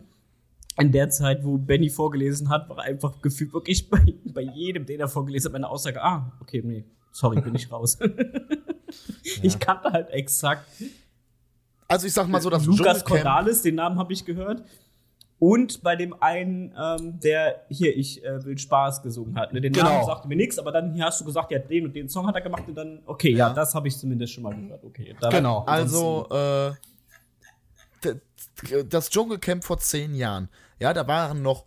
[0.79, 5.01] In der Zeit, wo Benny vorgelesen hat, war einfach gefühlt wirklich bei, bei jedem, den
[5.01, 7.99] er vorgelesen hat, meine Aussage, ah, okay, nee, sorry, bin ich raus.
[9.43, 10.64] Ich kannte halt exakt
[11.89, 14.62] Also ich sag mal so, das Lukas Cordalis, den Namen habe ich gehört.
[15.39, 19.53] Und bei dem einen, ähm, der hier Ich äh, will Spaß gesungen hat.
[19.53, 19.61] Ne?
[19.61, 19.89] Den Genau.
[19.91, 22.27] Namen sagte mir nichts, aber dann hier hast du gesagt, ja, den und den Song
[22.27, 23.53] hat er gemacht und dann, okay, ja, Ja.
[23.53, 24.83] das habe ich zumindest schon mal gehört.
[24.85, 25.64] Okay, Genau.
[25.66, 26.70] Also, äh,
[28.89, 31.64] das Dschungelcamp vor zehn Jahren, ja, da waren noch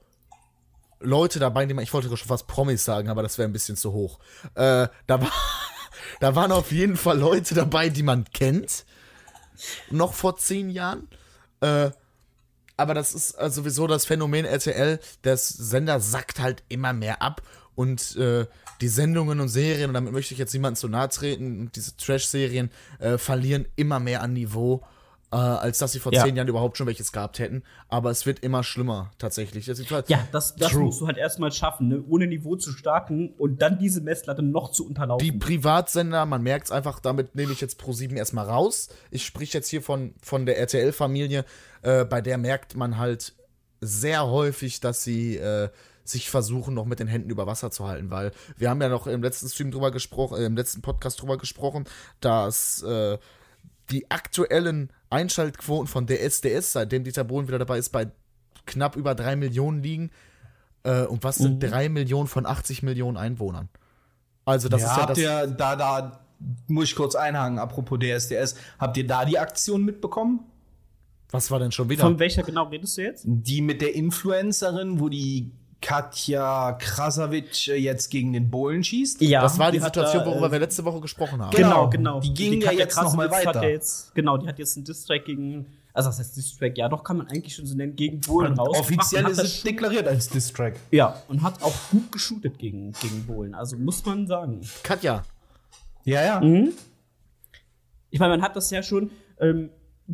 [1.00, 3.78] Leute dabei, die man, ich wollte schon fast Promis sagen, aber das wäre ein bisschen
[3.78, 4.20] zu hoch.
[4.56, 5.32] Äh, da, war,
[6.20, 8.86] da waren auf jeden Fall Leute dabei, die man kennt.
[9.90, 11.08] Noch vor zehn Jahren.
[11.62, 11.92] Äh,
[12.78, 15.00] aber das ist äh, sowieso das Phänomen RTL.
[15.24, 17.42] Der Sender sackt halt immer mehr ab
[17.76, 18.46] und äh,
[18.82, 22.72] die Sendungen und Serien, und damit möchte ich jetzt niemandem zu nahe treten, diese Trash-Serien
[23.00, 24.84] äh, verlieren immer mehr an Niveau
[25.32, 26.24] äh, als dass sie vor Ja.
[26.24, 27.64] zehn Jahren überhaupt schon welches gehabt hätten.
[27.88, 29.66] Aber es wird immer schlimmer, tatsächlich.
[29.66, 32.04] Das halt, Ja, das, das musst du halt erstmal schaffen, ne?
[32.08, 35.24] ohne Niveau zu starten und dann diese Messlatte noch zu unterlaufen.
[35.24, 38.90] Die Privatsender, man merkt es einfach, damit nehme ich jetzt Pro7 erstmal raus.
[39.12, 41.46] Ich sprich jetzt hier von, von der RTL-Familie,
[41.84, 43.34] äh, bei der merkt man halt
[43.82, 45.70] sehr häufig, dass sie äh,
[46.04, 49.06] sich versuchen, noch mit den Händen über Wasser zu halten, weil wir haben ja noch
[49.06, 51.86] im letzten Stream drüber gesprochen, äh, im letzten Podcast drüber gesprochen,
[52.20, 53.20] dass äh,
[53.92, 58.12] die aktuellen Einschaltquoten von DSDS, seitdem Dieter Bohlen wieder dabei ist, bei
[58.66, 60.12] knapp über drei Millionen liegen.
[60.84, 63.70] Äh, und was sind drei Millionen von 80 Millionen Einwohnern?
[64.46, 65.18] Also das ja, ist ja habt das.
[65.18, 66.26] ihr da, da,
[66.68, 70.42] muss ich kurz einhaken, apropos DSDS, habt ihr da die Aktion mitbekommen?
[71.32, 72.04] Was war denn schon wieder?
[72.04, 73.24] Von welcher genau redest du jetzt?
[73.28, 75.52] Die mit der Influencerin, wo die
[75.82, 79.22] Katja Krasavic äh, jetzt gegen den Bohlen schießt?
[79.22, 81.56] Ja, das war die, hat Situation, da, worüber äh, wir letzte Woche gesprochen haben.
[81.56, 81.90] Genau.
[81.90, 82.20] Genau, genau.
[82.20, 83.64] Die ging ja Katja jetzt noch mal Krasowitz Hat weiter.
[83.68, 87.04] ja jetzt, genau, die hat jetzt einen Distrack gegen, also das heißt Distrack, ja, doch
[87.04, 89.00] kann man eigentlich schon so nennen, gegen Bohlen rausgebracht.
[89.00, 90.76] Offiziell ist es das- deklariert als Distrack.
[90.92, 94.62] Ja, und hat auch gut geshootet gegen, gegen Bohlen, also muss man sagen.
[94.84, 95.24] Katja,
[96.04, 96.40] Ja, ja.
[96.42, 96.74] Mhm.
[98.10, 99.70] Ich meine, man hat das ja schon ähm,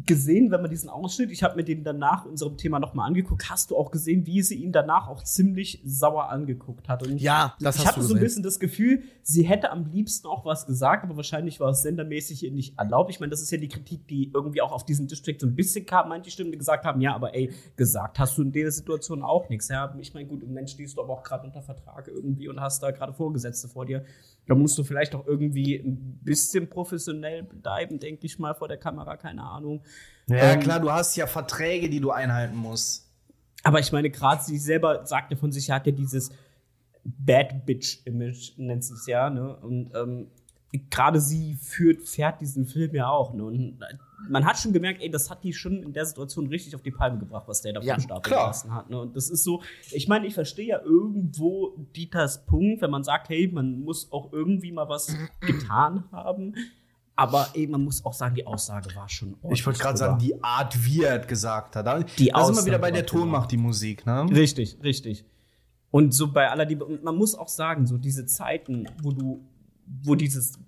[0.05, 3.71] gesehen, wenn man diesen Ausschnitt, ich habe mir den danach unserem Thema nochmal angeguckt, hast
[3.71, 7.07] du auch gesehen, wie sie ihn danach auch ziemlich sauer angeguckt hat.
[7.07, 9.85] Und Ja, das ich hast hatte du so ein bisschen das Gefühl, sie hätte am
[9.85, 13.09] liebsten auch was gesagt, aber wahrscheinlich war es sendermäßig ihr nicht erlaubt.
[13.09, 15.55] Ich meine, das ist ja die Kritik, die irgendwie auch auf diesen District so ein
[15.55, 18.71] bisschen kam, manche Stimmen, die gesagt haben, ja, aber ey, gesagt hast du in der
[18.71, 19.69] Situation auch nichts.
[19.69, 22.59] Ja, ich meine, gut, im Mensch stehst du aber auch gerade unter Vertrag irgendwie und
[22.59, 24.03] hast da gerade Vorgesetzte vor dir.
[24.47, 28.77] Da musst du vielleicht auch irgendwie ein bisschen professionell bleiben, denke ich mal, vor der
[28.77, 29.83] Kamera, keine Ahnung.
[30.27, 33.11] Ja, Ähm, klar, du hast ja Verträge, die du einhalten musst.
[33.63, 36.29] Aber ich meine, gerade sie selber sagt ja von sich, hat ja dieses
[37.03, 39.55] Bad Bitch-Image, nennt sie es ja, ne?
[39.57, 40.27] Und ähm,
[40.89, 43.43] gerade sie führt, fährt diesen Film ja auch, ne?
[43.43, 43.79] Und
[44.29, 46.91] man hat schon gemerkt, ey, das hat die schon in der Situation richtig auf die
[46.91, 48.43] Palme gebracht, was der da Ja, vom Stapel klar.
[48.45, 48.89] gelassen hat.
[48.89, 48.99] Ne?
[48.99, 49.61] Und das ist so,
[49.91, 54.31] ich meine, ich verstehe ja irgendwo Dieters Punkt, wenn man sagt, hey, man muss auch
[54.33, 56.53] irgendwie mal was getan haben.
[57.17, 60.43] Aber ey, man muss auch sagen, die Aussage war schon Ich wollte gerade sagen, die
[60.43, 61.87] Art, wie er es gesagt hat.
[61.87, 63.21] Da Die da sind wir wieder bei der drüber.
[63.21, 64.25] Tonmacht, die Musik, ne?
[64.29, 65.23] Richtig, richtig.
[65.91, 69.45] Und so bei aller Liebe, man muss auch sagen, so diese Zeiten, wo du,
[70.03, 70.59] wo dieses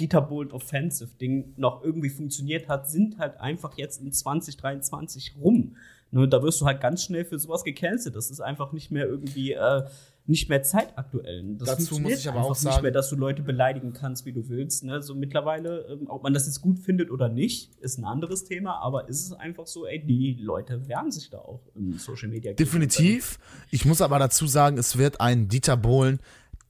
[0.00, 5.76] Dieter Bohlen Offensive Ding noch irgendwie funktioniert hat, sind halt einfach jetzt in 2023 rum.
[6.10, 8.16] Nur da wirst du halt ganz schnell für sowas gecancelt.
[8.16, 9.82] Das ist einfach nicht mehr irgendwie, äh,
[10.24, 11.42] nicht mehr zeitaktuell.
[11.58, 14.24] Das Dazu funktioniert muss ich aber auch nicht sagen- mehr, dass du Leute beleidigen kannst,
[14.24, 14.84] wie du willst.
[14.84, 15.02] Ne?
[15.02, 18.78] So mittlerweile, ähm, ob man das jetzt gut findet oder nicht, ist ein anderes Thema,
[18.80, 22.52] aber ist es einfach so, ey, die Leute wehren sich da auch im Social Media.
[22.54, 23.38] definitiv.
[23.70, 26.20] Ich muss aber dazu sagen, es wird einen Dieter Bohlen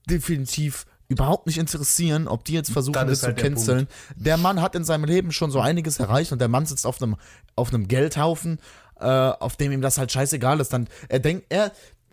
[0.09, 3.87] definitiv überhaupt nicht interessieren, ob die jetzt versuchen, Das ist zu halt der canceln.
[4.15, 7.01] Der Mann hat in seinem Leben schon so einiges erreicht und der Mann sitzt auf
[7.01, 7.17] einem
[7.55, 8.59] auf einem Geldhaufen,
[8.99, 10.71] äh, auf dem ihm das halt scheißegal ist.
[10.71, 11.71] Dann er denkt, er,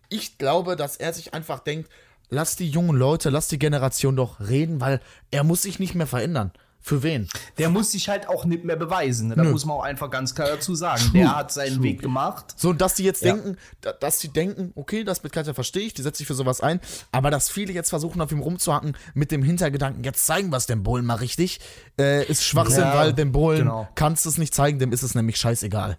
[0.08, 1.90] ich glaube, dass er sich einfach denkt,
[2.30, 6.06] lass die jungen Leute, lass die Generation doch reden, weil er muss sich nicht mehr
[6.06, 6.52] verändern.
[6.88, 7.26] Für wen?
[7.58, 9.26] Der muss sich halt auch nicht mehr beweisen.
[9.26, 9.34] Ne?
[9.34, 11.02] Da muss man auch einfach ganz klar dazu sagen.
[11.14, 12.54] Der hat seinen Weg gemacht.
[12.56, 13.32] So, und dass die jetzt Ja.
[13.34, 16.34] denken, da- dass die denken, okay, das mit Katja verstehe ich, die setzt sich für
[16.36, 16.78] sowas ein,
[17.10, 20.66] aber dass viele jetzt versuchen, auf ihm rumzuhacken mit dem Hintergedanken, jetzt zeigen wir es
[20.66, 21.58] dem Bohlen mal richtig,
[21.98, 23.88] äh, ist Schwachsinn, Ja, weil dem Bohlen genau.
[23.96, 25.98] kannst du es nicht zeigen, dem ist es nämlich scheißegal.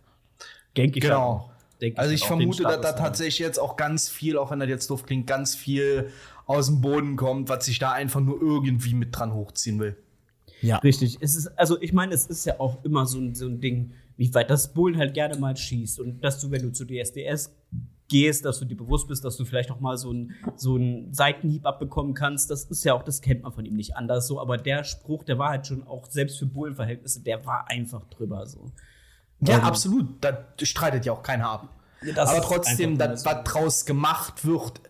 [0.78, 1.22] Denke ich Genau.
[1.22, 1.50] auch.
[1.82, 2.98] Denke Also halt ich auch, vermute, dass da haben.
[2.98, 6.12] tatsächlich jetzt auch ganz viel, auch wenn das jetzt doof klingt, ganz viel
[6.46, 9.98] aus dem Boden kommt, was sich da einfach nur irgendwie mit dran hochziehen will.
[10.62, 10.78] Ja.
[10.78, 11.18] Richtig.
[11.22, 13.94] Es ist, also ich meine, es ist ja auch immer so ein, so ein Ding,
[14.16, 16.00] wie weit das Bullen halt gerne mal schießt.
[16.00, 17.56] Und dass du, wenn du zu DSDS
[18.08, 21.14] gehst, dass du dir bewusst bist, dass du vielleicht auch mal so einen so einen
[21.14, 24.40] Seitenhieb abbekommen kannst, das ist ja auch, das kennt man von ihm nicht anders so.
[24.40, 28.46] Aber der Spruch, der war halt schon auch selbst für Bullenverhältnisse, der war einfach drüber
[28.48, 28.72] so.
[29.42, 30.08] Ja, Ähm, absolut.
[30.22, 31.70] Das streitet ja auch keiner ab.
[32.16, 34.82] das Aber trotzdem, das, was draus gemacht wird,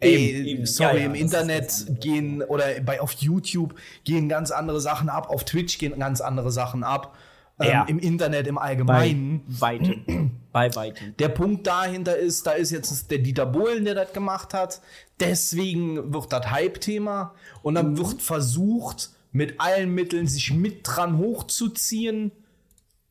[0.00, 0.66] ey, eben.
[0.66, 5.28] sorry, Ja, ja, im Internet gehen oder bei auf YouTube gehen ganz andere Sachen ab,
[5.30, 7.16] auf Twitch gehen ganz andere Sachen ab.
[7.60, 7.84] Ähm, Ja.
[7.84, 9.42] Im Internet im Bei Allgemeinen.
[9.46, 10.40] weitem.
[10.52, 11.14] Bei weitem.
[11.18, 14.80] Der Punkt dahinter ist, da ist jetzt der Dieter Bohlen, der das gemacht hat.
[15.20, 17.34] Deswegen wird das Hype-Thema.
[17.62, 22.32] Und dann wird versucht, mit allen Mitteln sich mit dran hochzuziehen,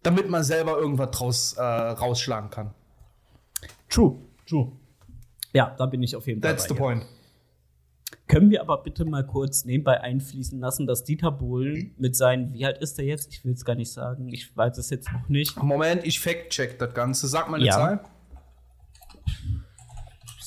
[0.03, 2.73] damit man selber irgendwas draus äh, rausschlagen kann.
[3.89, 4.17] True.
[4.47, 4.71] True.
[5.53, 6.51] Ja, da bin ich auf jeden Fall.
[6.51, 7.03] That's the point.
[8.27, 12.65] Können wir aber bitte mal kurz nebenbei einfließen lassen, dass Dieter Bohlen mit seinen, wie
[12.65, 13.29] alt ist er jetzt?
[13.33, 15.61] Ich will es gar nicht sagen, ich weiß es jetzt noch nicht.
[15.61, 17.27] Moment, ich fact-check das Ganze.
[17.27, 17.73] Sag mal eine Ja.
[17.73, 17.99] Zahl.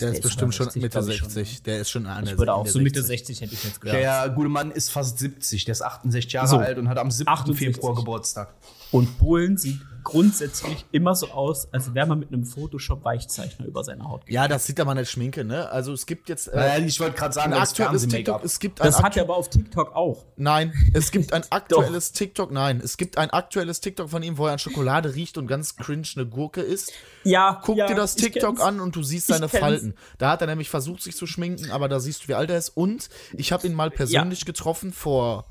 [0.01, 1.63] Der ist ist bestimmt schon 60, Mitte glaub ich schon, 60.
[1.63, 3.39] Der ist schon an Ich würde auch so Mitte 60.
[3.39, 3.97] 60 hätte ich jetzt gedacht.
[3.99, 5.65] Der gute Mann ist fast 70.
[5.67, 6.57] Der ist 68 Jahre So.
[6.59, 7.29] alt und hat am 7.
[7.29, 7.75] 68.
[7.77, 8.55] Februar Geburtstag.
[8.91, 14.05] Und Bohlen sieht grundsätzlich immer so aus, als wäre man mit einem Photoshop-Weichzeichner über seine
[14.05, 15.71] Haut Ja, das sieht aber nicht Schminke, ne?
[15.71, 18.45] Also es gibt jetzt äh, Naja, ich wollte gerade sagen, ein aktuelles TikTok.
[18.45, 20.25] Es gibt ein Das hat er aber auf TikTok auch.
[20.37, 22.53] Nein, es gibt ein aktuelles TikTok.
[22.53, 25.77] Nein, es gibt ein aktuelles TikTok von ihm, wo er an Schokolade riecht und ganz
[25.77, 26.93] cringe eine Gurke isst.
[27.25, 29.49] Ja, Guck ja, dir das TikTok an und du siehst seine.
[29.49, 29.95] Falten.
[30.19, 32.59] Da hat er nämlich versucht, sich zu schminken, aber da siehst du, wie alt er
[32.59, 32.71] ist.
[32.71, 35.47] Und ich habe ihn mal persönlich getroffen vor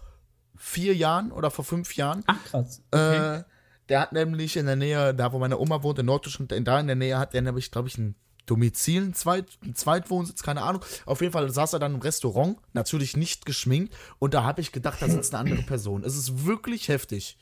[0.58, 2.24] vier Jahren oder vor fünf Jahren.
[2.28, 2.82] Ach, krass.
[2.92, 3.38] Okay.
[3.40, 3.44] Äh,
[3.90, 6.88] der hat nämlich in der Nähe, da wo meine Oma wohnt, in Norddeutschland, da in
[6.88, 8.16] der Nähe hat er nämlich, glaube ich, ein
[8.46, 10.84] Domizil, ein, Zweit, ein Zweitwohnsitz, keine Ahnung.
[11.06, 13.96] Auf jeden Fall saß er dann im Restaurant, natürlich nicht geschminkt.
[14.20, 16.04] Und da habe ich gedacht, da sitzt eine andere Person.
[16.04, 17.38] Es ist wirklich heftig.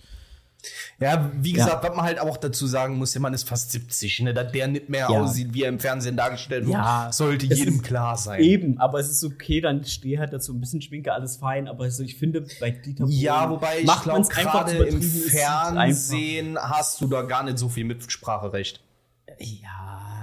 [0.99, 4.20] Ja, wie gesagt, was man halt auch dazu sagen muss, der Mann ist fast 70,
[4.22, 4.34] ne?
[4.34, 5.22] Dass der nicht mehr Ja.
[5.22, 8.41] aussieht, wie er im Fernsehen dargestellt wird, Ja, sollte jedem klar sein.
[8.41, 11.86] Eben, aber es ist okay, dann stehe halt dazu ein bisschen Schminke, alles fein, aber
[11.86, 17.07] also ich finde, bei Dieter Bohlen Ja, wobei ich glaube, gerade im Fernsehen hast du
[17.07, 18.82] da gar nicht so viel Mitspracherecht.
[19.39, 20.21] Ja.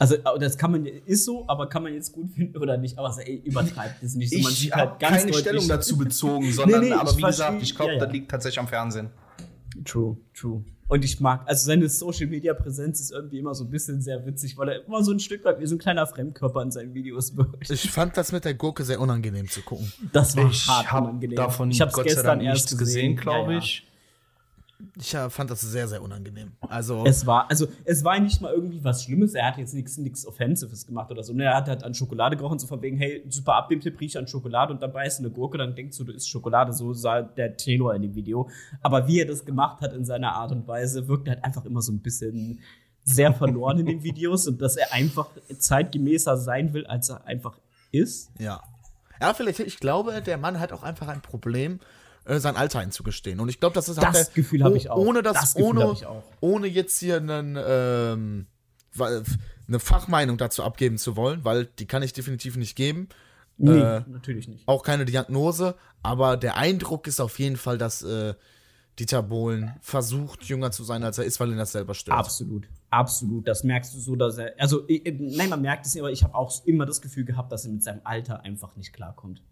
[0.00, 2.98] Also, aber das kann man, ist so, aber kann man jetzt gut finden oder nicht,
[2.98, 4.38] aber ey, übertreibt es nicht so.
[4.40, 7.10] Man Ich sieht habe halt ganz keine deutlich- Stellung dazu bezogen, sondern Nee, nee, aber
[7.10, 8.04] ich wie gesagt, ich glaube, ja, ja.
[8.04, 9.10] das liegt tatsächlich am Fernsehen.
[9.84, 10.64] True, true.
[10.88, 14.26] Und ich mag, also seine Social Media Präsenz ist irgendwie immer so ein bisschen sehr
[14.26, 16.94] witzig, weil er immer so ein Stück weit wie so ein kleiner Fremdkörper in seinen
[16.94, 17.70] Videos wirkt.
[17.70, 19.92] Ich fand das mit der Gurke sehr unangenehm zu gucken.
[20.12, 21.36] Das war Ich hart habe unangenehm.
[21.36, 23.64] davon ich sei gestern Dank erst nichts gesehen, glaube Ja, ja.
[24.98, 25.14] Ich.
[25.14, 26.52] Äh, fand das sehr, sehr unangenehm.
[26.68, 29.34] Also, Es war, also es war nicht mal irgendwie was Schlimmes.
[29.34, 31.32] Er hat jetzt nichts nichts Offensives gemacht oder so.
[31.32, 34.26] Ne, Er hat halt an Schokolade gerochen, so von wegen, hey, super Abnehmtipp, riech an
[34.26, 36.72] Schokolade und dabei ist eine Gurke, dann denkst du, du isst Schokolade.
[36.72, 38.48] So sah der Tenor in dem Video.
[38.82, 41.82] Aber wie er das gemacht hat in seiner Art und Weise, wirkt halt einfach immer
[41.82, 42.60] so ein bisschen
[43.04, 45.28] sehr verloren in den Videos und dass er einfach
[45.58, 47.58] zeitgemäßer sein will, als er einfach
[47.92, 48.30] ist.
[48.38, 48.60] ja.
[49.22, 51.78] Ja, vielleicht, ich glaube, der Mann hat auch einfach ein Problem,
[52.30, 53.40] äh, sein Alter einzugestehen.
[53.40, 54.96] Und ich glaube, das ist hat Das er- Gefühl hab oh- ich auch.
[54.96, 56.22] Ohne das, Das Gefühl ohne, hab ich auch.
[56.40, 58.46] ohne jetzt hier einen, ähm,
[59.68, 63.08] eine Fachmeinung dazu abgeben zu wollen, weil die kann ich definitiv nicht geben.
[63.56, 64.66] Nee, Äh, natürlich nicht.
[64.66, 68.34] Auch keine Diagnose, aber der Eindruck ist auf jeden Fall, dass äh,
[68.98, 72.18] Dieter Bohlen versucht, jünger zu sein, als er ist, weil ihn das selber stört.
[72.18, 73.46] Absolut, absolut.
[73.46, 74.54] Das merkst du so, dass er.
[74.58, 77.24] Also, ich- ich- nein, man merkt es nicht, aber ich habe auch immer das Gefühl
[77.24, 79.42] gehabt, dass er mit seinem Alter einfach nicht klarkommt.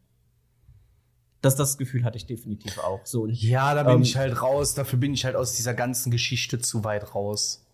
[1.41, 3.01] Das, das Gefühl hatte ich definitiv auch.
[3.05, 4.75] So, und Ja, da bin Ähm, ich halt raus.
[4.75, 7.65] Dafür bin ich halt aus dieser ganzen Geschichte zu weit raus.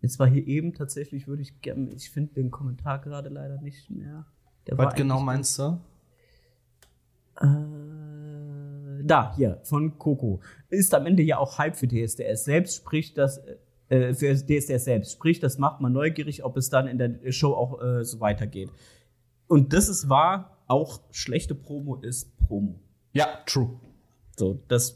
[0.00, 1.90] jetzt war hier eben tatsächlich, würde ich gerne.
[1.92, 4.24] Ich finde den Kommentar gerade leider nicht mehr.
[4.66, 5.80] Der Was genau meinst du?
[7.40, 10.40] Äh, da, hier, von Coco.
[10.70, 13.40] Ist am Ende ja auch Hype für DSDS selbst, sprich das,
[13.88, 15.12] äh, für DSDS selbst.
[15.12, 18.70] Sprich, das macht man neugierig, ob es dann in der Show auch äh, so weitergeht.
[19.46, 22.78] Und das ist wahr, auch schlechte Promo ist Promo.
[23.12, 23.80] Ja, true.
[24.38, 24.94] So, das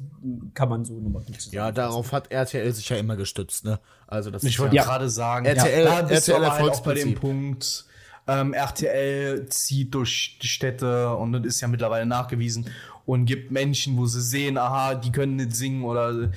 [0.55, 1.57] kann man so nochmal gut zusammen.
[1.57, 3.81] Ja, darauf hat RTL sich ja immer gestützt, ne?
[4.07, 6.73] Also das Ich ist wollte ja, gerade sagen, RTL da bist du RTL aber halt
[6.73, 7.15] auch bei dem.
[7.15, 7.87] Punkt,
[8.29, 12.71] ähm, RTL zieht durch die Städte und das ist ja mittlerweile nachgewiesen
[13.05, 16.31] und gibt Menschen, wo sie sehen, aha, die können nicht singen oder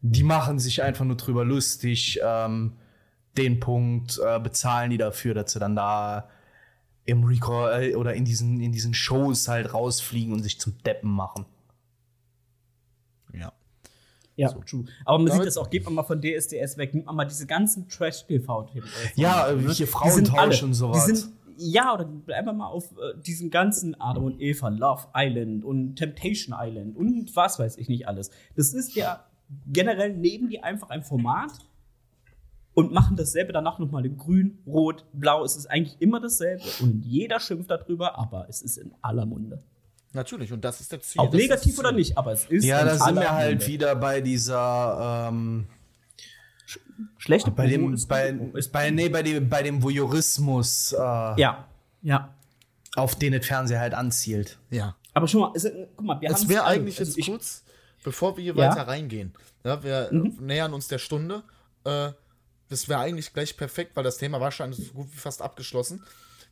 [0.00, 2.18] die machen sich einfach nur drüber lustig.
[2.24, 2.72] Ähm,
[3.36, 6.28] den Punkt äh, bezahlen die dafür, dass sie dann da
[7.08, 11.10] im Record äh, oder in diesen, in diesen Shows halt rausfliegen und sich zum Deppen
[11.10, 11.46] machen.
[13.32, 13.52] ja.
[14.36, 14.84] Ja, true.
[15.04, 17.24] Aber man Damit- sieht das auch, geht man mal von DSDS weg, nimmt man mal
[17.24, 18.86] diese ganzen Trash-TV-Themen.
[19.16, 21.06] Ja, sind Frauentausch alle- und sowas.
[21.06, 25.08] Die sind, ja, oder bleiben wir mal auf äh, diesen ganzen Adam und Eva, Love
[25.12, 28.30] Island und Temptation Island und was weiß ich nicht alles.
[28.54, 29.24] Das ist ja
[29.72, 31.50] generell nehmen die einfach ein Format
[32.78, 35.44] und machen dasselbe danach nochmal in grün, rot, blau.
[35.44, 39.62] Es ist eigentlich immer dasselbe und jeder schimpft darüber, aber es ist in aller Munde.
[40.12, 41.20] Natürlich, und das ist der Ziel.
[41.20, 43.58] Ob das ist negativ oder nicht, aber es ist Ja, in da sind wir halt
[43.58, 43.66] Munde.
[43.66, 45.66] wieder bei dieser ähm,
[47.18, 48.30] Schlechte bei dem ist bei.
[48.54, 51.66] Ist- bei, nee, bei dem bei dem Voyeurismus, äh, Ja,
[52.02, 52.34] ja.
[52.96, 54.58] auf den das Fernseher halt anzielt.
[54.70, 54.94] Ja.
[55.14, 55.66] Aber schon mal, es,
[55.96, 57.64] guck mal, wir Es haben wäre eigentlich also jetzt kurz,
[58.04, 58.70] bevor wir hier Ja?
[58.70, 59.32] weiter reingehen.
[59.64, 60.26] Ja, wir Mhm.
[60.38, 61.42] äh, nähern uns der Stunde.
[61.84, 62.10] Äh,
[62.68, 66.02] das wäre eigentlich gleich perfekt, weil das Thema war schon so gut wie fast abgeschlossen.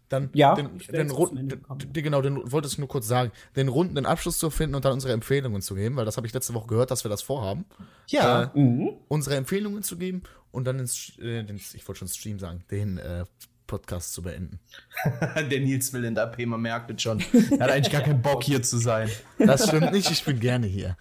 [0.09, 1.81] Dann Ja, den, den, jetzt Rund- zum Ende gekommen.
[1.93, 4.93] den, genau, den wollte ich nur kurz sagen, den runden Abschluss zu finden und dann
[4.93, 7.65] unsere Empfehlungen zu geben, weil das habe ich letzte Woche gehört, dass wir das vorhaben.
[8.07, 8.45] Ja.
[8.55, 8.91] Äh, Mhm.
[9.09, 12.63] unsere Empfehlungen zu geben und dann den, Sch- äh, den ich wollte schon Stream sagen,
[12.71, 13.25] den äh,
[13.67, 14.61] Podcast zu beenden.
[15.51, 17.19] der Nils will in der AP, man merkt es schon.
[17.51, 19.11] Er hat eigentlich gar keinen Bock, hier zu sein.
[19.39, 20.97] Das stimmt nicht, ich bin gerne hier.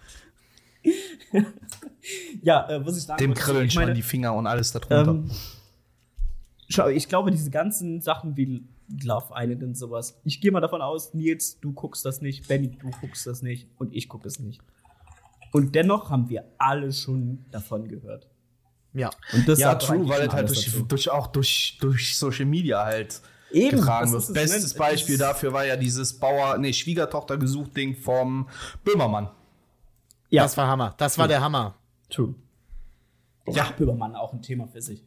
[2.42, 5.10] Ja, äh, was ich sagen Dem krillen ich schon meine, die Finger und alles darunter.
[5.10, 5.30] Ähm,
[6.68, 8.62] schau, ich glaube, diese ganzen Sachen wie
[9.02, 12.70] Love Island und sowas, ich gehe mal davon aus, Nils, du guckst das nicht, Benny,
[12.78, 14.60] du guckst das nicht und ich gucke es nicht.
[15.52, 18.28] Und dennoch haben wir alle schon davon gehört.
[18.92, 19.10] Ja.
[19.32, 23.20] Und das ja, true, weil es halt durch, durch, auch durch, durch Social Media halt
[23.50, 24.34] Eben, getragen das wird.
[24.34, 24.74] Bestes?
[24.74, 28.48] Beispiel dafür war ja dieses Bauer, nee, Schwiegertochter gesucht Ding vom
[28.84, 29.30] Böhmermann.
[30.36, 30.94] Ja, Das war Hammer.
[30.98, 31.74] Das war der Hammer.
[32.10, 32.34] true.
[33.48, 33.70] Ja.
[33.76, 35.02] Böhmermann auch ein Thema für sich.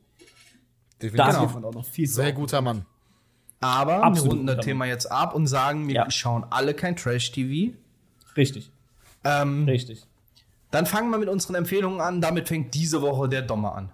[1.01, 1.17] Definitiv.
[1.17, 1.67] Da Genau.
[1.69, 2.85] auch noch viel Sehr guter Mann.
[3.61, 6.11] Aber Absolut wir runden das Thema jetzt ab und sagen, wir Ja.
[6.11, 7.75] schauen alle kein Trash-TV.
[8.37, 8.71] Richtig,
[9.25, 10.05] Ähm, richtig.
[10.71, 12.21] dann fangen wir mit unseren Empfehlungen an.
[12.21, 13.89] Damit fängt diese Woche der Dommer an.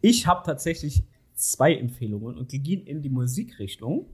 [0.00, 1.04] Ich habe tatsächlich
[1.34, 4.06] zwei Empfehlungen und die gehen in die Musikrichtung.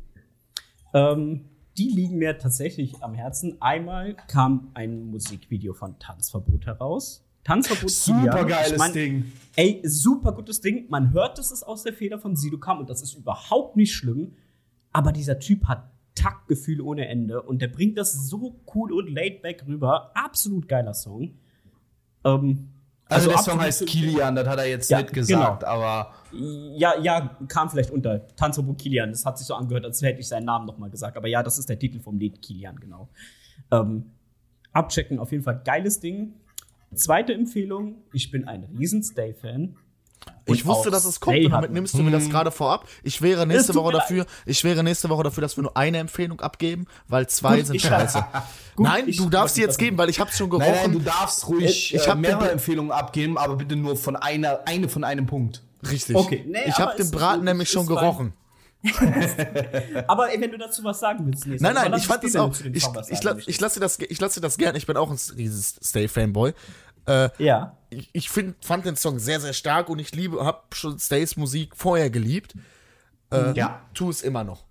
[0.92, 1.46] Ähm,
[1.76, 3.60] die liegen mir tatsächlich am Herzen.
[3.60, 7.24] Einmal kam ein Musikvideo von Tanzverbot heraus.
[7.44, 9.32] Tanzverbot Super geiles Ich mein, Ding.
[9.56, 10.86] Ey, super gutes Ding.
[10.88, 13.92] Man hört, dass es aus der Feder von Sido kam und das ist überhaupt nicht
[13.92, 14.32] schlimm.
[14.92, 19.42] Aber dieser Typ hat Taktgefühl ohne Ende und der bringt das so cool und laid
[19.42, 20.12] back rüber.
[20.14, 21.34] Absolut geiler Song.
[22.24, 22.68] Ähm,
[23.08, 25.72] Also, der Song heißt Kilian, das hat er jetzt Ja, nicht gesagt, genau.
[25.72, 28.26] aber Ja, ja, kam vielleicht unter.
[28.36, 29.10] Tanzverbot Kilian.
[29.10, 31.16] Das hat sich so angehört, als hätte ich seinen Namen nochmal gesagt.
[31.16, 33.08] Aber ja, das ist der Titel vom Lied Kilian, genau.
[33.70, 34.06] Ähm,
[34.72, 36.34] abchecken, auf jeden Fall geiles Ding.
[36.94, 39.76] Zweite Empfehlung, ich bin ein riesen Stay-Fan.
[40.46, 42.50] Ich Und wusste, auch dass es kommt Stay und damit nimmst du mir das gerade
[42.50, 42.86] vorab.
[43.02, 46.40] Ich wäre nächste Woche dafür, ich wäre nächste Woche dafür, dass wir nur eine Empfehlung
[46.40, 48.24] abgeben, weil zwei Gut, sind ich- scheiße.
[48.76, 50.98] Gut, Nein, ich- du darfst sie jetzt geben, weil ich hab's schon nein, nein, du
[50.98, 51.04] gerochen.
[51.04, 55.26] darfst ruhig Ich äh, mehrere Empfehlungen abgeben, aber bitte nur von einer, eine von einem
[55.26, 55.62] Punkt.
[55.90, 56.14] Richtig.
[56.16, 58.32] Okay, nee, ich habe den Braten nämlich schon gerochen.
[60.06, 62.52] Aber ey, wenn du dazu was sagen willst, nächste Nein, nein, ich fand wenn auch.
[62.54, 63.48] Ich, ich, möchtest.
[63.48, 64.76] ich lasse das, ich lasse das gern.
[64.76, 66.52] Ich bin auch ein dieses Stay-Fanboy.
[67.06, 67.76] Äh, Ja.
[67.94, 71.36] Ich ich find, fand den Song sehr, sehr stark und ich liebe, habe schon Stays
[71.36, 72.54] Musik vorher geliebt.
[73.32, 73.82] Äh, Ja.
[73.94, 74.64] Tu es immer noch.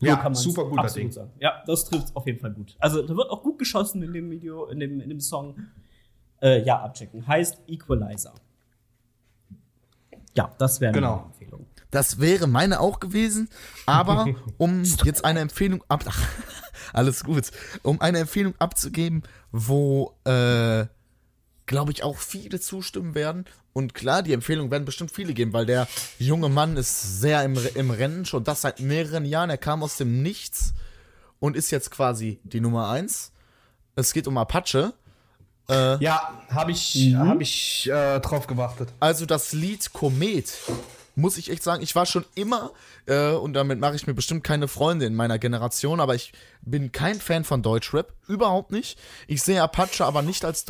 [0.00, 1.12] So Ja, kann man's super guter absolut Ding.
[1.12, 1.30] sagen.
[1.38, 2.74] Ja, das trifft auf jeden Fall gut.
[2.78, 5.56] Also, da wird auch gut geschossen in dem Video, in dem, in dem Song.
[6.42, 7.26] Äh, ja, abchecken.
[7.26, 8.32] Heißt Equalizer.
[10.36, 11.16] Ja, das wäre Genau.
[11.16, 11.66] meine Empfehlung.
[11.90, 13.48] Das wäre meine auch gewesen,
[13.84, 14.26] aber
[14.58, 16.28] um jetzt eine Empfehlung ab Ach,
[16.92, 17.50] alles gut,
[17.82, 20.86] um eine Empfehlung abzugeben, wo äh,
[21.70, 25.66] glaube ich auch viele zustimmen werden und klar, die Empfehlung werden bestimmt viele geben, weil
[25.66, 25.86] der
[26.18, 29.96] junge Mann ist sehr im, im Rennen schon das seit mehreren Jahren, er kam aus
[29.96, 30.74] dem Nichts
[31.38, 33.30] und ist jetzt quasi die Nummer eins.
[33.94, 34.94] Es geht um Apache.
[36.00, 38.88] Ja, habe ich, hab ich äh, drauf gewartet.
[38.98, 40.52] Also das Lied Komet,
[41.14, 42.72] muss ich echt sagen, ich war schon immer,
[43.06, 46.90] äh, und damit mache ich mir bestimmt keine Freunde in meiner Generation, aber ich bin
[46.90, 48.98] kein Fan von Deutschrap, überhaupt nicht.
[49.28, 50.64] Ich sehe Apache aber nicht als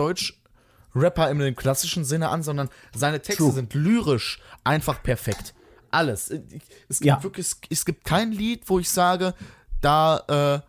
[0.95, 3.53] Deutschrapper im klassischen Sinne an, sondern seine Texte True.
[3.53, 5.55] sind lyrisch einfach perfekt.
[5.91, 6.31] Alles.
[6.89, 7.23] Es gibt Ja.
[7.23, 9.35] wirklich, es gibt kein Lied, wo ich sage,
[9.81, 10.63] da,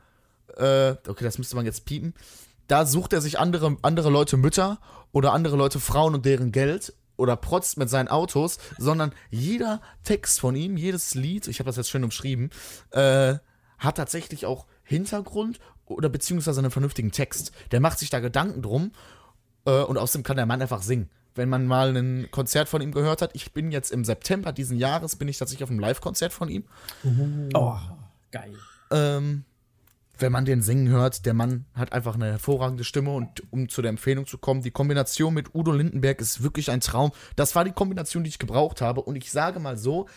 [0.58, 2.14] äh, äh, okay, das müsste man jetzt piepen.
[2.68, 4.80] Da sucht er sich andere, andere Leute Mütter
[5.12, 10.40] oder andere Leute Frauen und deren Geld oder protzt mit seinen Autos, sondern jeder Text
[10.40, 12.50] von ihm, jedes Lied, ich habe das jetzt schön umschrieben,
[12.92, 13.36] äh,
[13.78, 17.52] hat tatsächlich auch Hintergrund oder beziehungsweise einen vernünftigen Text.
[17.72, 18.92] Der macht sich da Gedanken drum
[19.66, 21.10] äh, und außerdem kann der Mann einfach singen.
[21.34, 24.78] Wenn man mal ein Konzert von ihm gehört hat, ich bin jetzt im September diesen
[24.78, 26.66] Jahres, bin ich tatsächlich auf einem Live-Konzert von ihm.
[27.54, 27.78] Oh,
[28.32, 28.54] geil.
[28.92, 29.46] Ähm,
[30.22, 33.82] wenn man den singen hört, der Mann hat einfach eine hervorragende Stimme und um zu
[33.82, 37.12] der Empfehlung zu kommen, die Kombination mit Udo Lindenberg ist wirklich ein Traum.
[37.36, 40.08] Das war die Kombination, die ich gebraucht habe und ich sage mal so,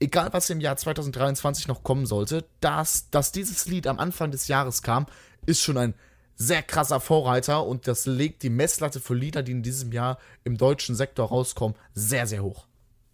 [0.00, 4.48] egal was im Jahr 2023 noch kommen sollte, dass, dass dieses Lied am Anfang des
[4.48, 5.06] Jahres kam,
[5.46, 5.94] ist schon ein
[6.42, 10.56] sehr krasser Vorreiter und das legt die Messlatte für Lieder, die in diesem Jahr im
[10.56, 12.66] deutschen Sektor rauskommen, sehr, sehr hoch.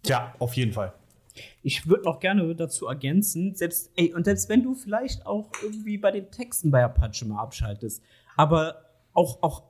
[0.03, 0.93] Tja, auf jeden Fall.
[1.61, 5.97] Ich würde noch gerne dazu ergänzen, selbst, ey, und selbst wenn du vielleicht auch irgendwie
[5.97, 8.01] bei den Texten bei Apache mal abschaltest,
[8.35, 9.63] aber auch, auch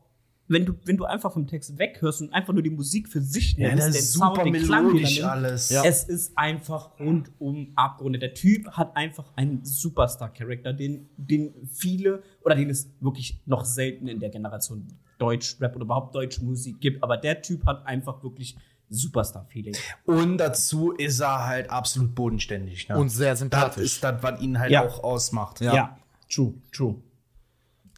[0.50, 3.56] wenn du, wenn du einfach vom Text weghörst und einfach nur die Musik für sich
[3.56, 5.70] Ja, nimmst, das den ist super Sound, den Klang, den melodisch nimmt, alles.
[5.70, 5.84] Ja.
[5.86, 8.22] Es ist einfach rundum abgerundet.
[8.24, 14.08] Der Typ hat einfach einen Superstar-Charakter, den, den viele oder den es wirklich noch selten
[14.08, 14.88] in der Generation
[15.20, 17.04] Deutsch-Rap oder überhaupt deutsche Musik gibt.
[17.04, 18.58] Aber der Typ hat einfach wirklich
[18.90, 19.76] Superstar-Feeling.
[20.06, 22.90] Und dazu ist er halt absolut bodenständig.
[22.90, 22.98] Ne?
[22.98, 23.84] Und sehr das sympathisch.
[23.84, 24.86] ist das, was ihn halt Ja.
[24.86, 25.62] auch ausmacht.
[25.62, 25.96] Ja.
[26.28, 26.96] true, true.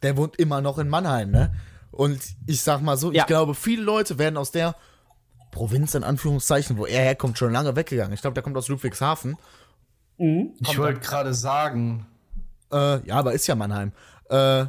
[0.02, 1.52] der wohnt immer noch in Mannheim, ne?
[1.92, 3.22] Und ich sag mal so, Ja.
[3.22, 4.74] ich glaube, viele Leute werden aus der
[5.52, 8.12] Provinz in Anführungszeichen, wo er herkommt, schon lange weggegangen.
[8.14, 9.36] Ich glaube, der kommt aus Ludwigshafen.
[10.16, 12.06] Ich wollte gerade sagen,
[12.72, 13.92] Äh, ja, aber ist ja Mannheim.
[14.30, 14.64] Äh,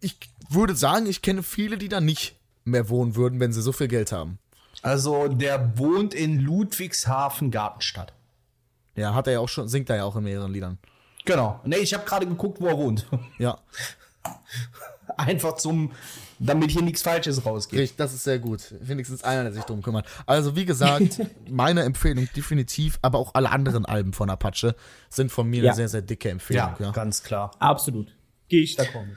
[0.00, 0.16] ich
[0.50, 3.88] würde sagen, ich kenne viele, die da nicht mehr wohnen würden, wenn sie so viel
[3.88, 4.38] Geld haben.
[4.82, 8.12] also der wohnt in Ludwigshafen Gartenstadt.
[8.94, 10.78] Ja, hat er ja auch schon, singt er ja auch in mehreren Liedern.
[11.24, 11.60] Genau.
[11.64, 13.06] Nee, ich habe gerade geguckt, wo er wohnt.
[13.38, 13.58] Ja,
[15.16, 15.92] Einfach zum,
[16.38, 17.78] damit hier nichts Falsches rausgeht.
[17.80, 18.74] richtig, das ist sehr gut.
[18.80, 20.06] Wenigstens einer, der sich drum kümmert.
[20.26, 21.20] Also, wie gesagt,
[21.50, 24.74] meine Empfehlung definitiv, aber auch alle anderen Alben von Apache
[25.08, 25.70] sind von mir Ja.
[25.70, 26.74] eine sehr, sehr dicke Empfehlung.
[26.78, 27.50] Ja, Ja, ganz klar.
[27.58, 28.14] Absolut.
[28.48, 29.16] Gehe ich d'accord mit.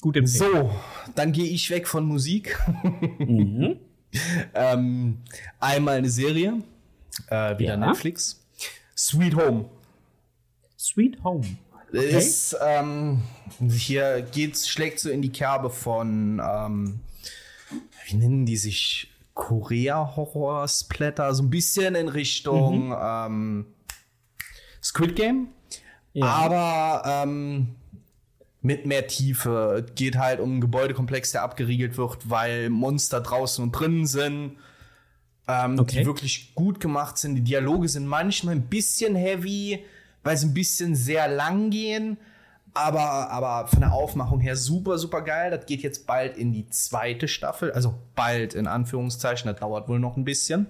[0.00, 0.52] Gut empfehlen.
[0.52, 0.70] So,
[1.14, 2.56] dann gehe ich weg von Musik.
[4.54, 5.18] ähm,
[5.60, 6.62] einmal eine Serie,
[7.28, 7.76] äh, wieder Ja.
[7.76, 8.44] Netflix.
[8.96, 9.66] Sweet Home.
[10.78, 11.44] Sweet Home.
[11.92, 13.22] Ist, ähm,
[13.70, 17.00] hier geht's, schlägt so in die Kerbe von, ähm,
[18.06, 19.10] wie nennen die sich?
[19.34, 23.66] Korea-Horror-Splatter, so ein bisschen in Richtung ähm,
[24.82, 25.48] Squid Game.
[26.12, 26.26] Ja.
[26.26, 27.76] Aber ähm,
[28.62, 29.86] mit mehr Tiefe.
[29.94, 34.56] Geht halt um einen Gebäudekomplex, der abgeriegelt wird, weil Monster draußen und drinnen sind.
[35.46, 36.00] Ähm, Okay.
[36.00, 37.36] Die wirklich gut gemacht sind.
[37.36, 39.84] Die Dialoge sind manchmal ein bisschen heavy,
[40.28, 42.18] weil sie ein bisschen sehr lang gehen.
[42.74, 45.50] Aber, aber von der Aufmachung her super, super geil.
[45.50, 47.72] Das geht jetzt bald in die zweite Staffel.
[47.72, 49.50] Also bald in Anführungszeichen.
[49.50, 50.66] Das dauert wohl noch ein bisschen.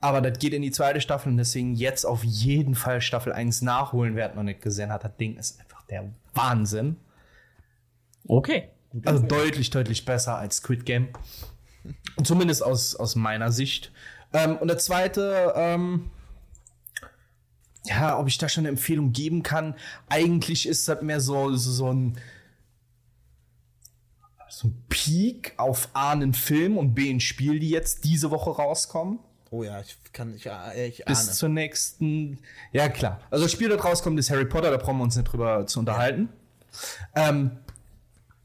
[0.00, 3.62] Aber das geht in die zweite Staffel und deswegen jetzt auf jeden Fall Staffel 1
[3.62, 5.04] nachholen, wer hat noch nicht gesehen hat.
[5.04, 6.96] Das Ding ist einfach der Wahnsinn.
[8.28, 8.68] Okay.
[9.06, 11.08] Also deutlich, deutlich besser als Squid Game.
[12.22, 13.90] Zumindest aus, aus meiner Sicht.
[14.34, 16.10] Ähm, und der zweite, ähm,
[17.88, 19.74] ja, ob ich da schon eine Empfehlung geben kann.
[20.08, 22.18] Eigentlich ist das mehr so, so, so ein
[24.48, 28.50] so ein Peak auf A, einen Film und B, ein Spiel, die jetzt diese Woche
[28.50, 29.18] rauskommen.
[29.50, 31.32] Oh ja, ich kann, ich, äh, ich Bis ahne.
[31.32, 32.38] zur nächsten.
[32.72, 33.20] Ja, klar.
[33.30, 35.78] Also das Spiel, das rauskommt, ist Harry Potter, da brauchen wir uns nicht drüber zu
[35.78, 36.30] unterhalten.
[37.14, 37.58] Ähm,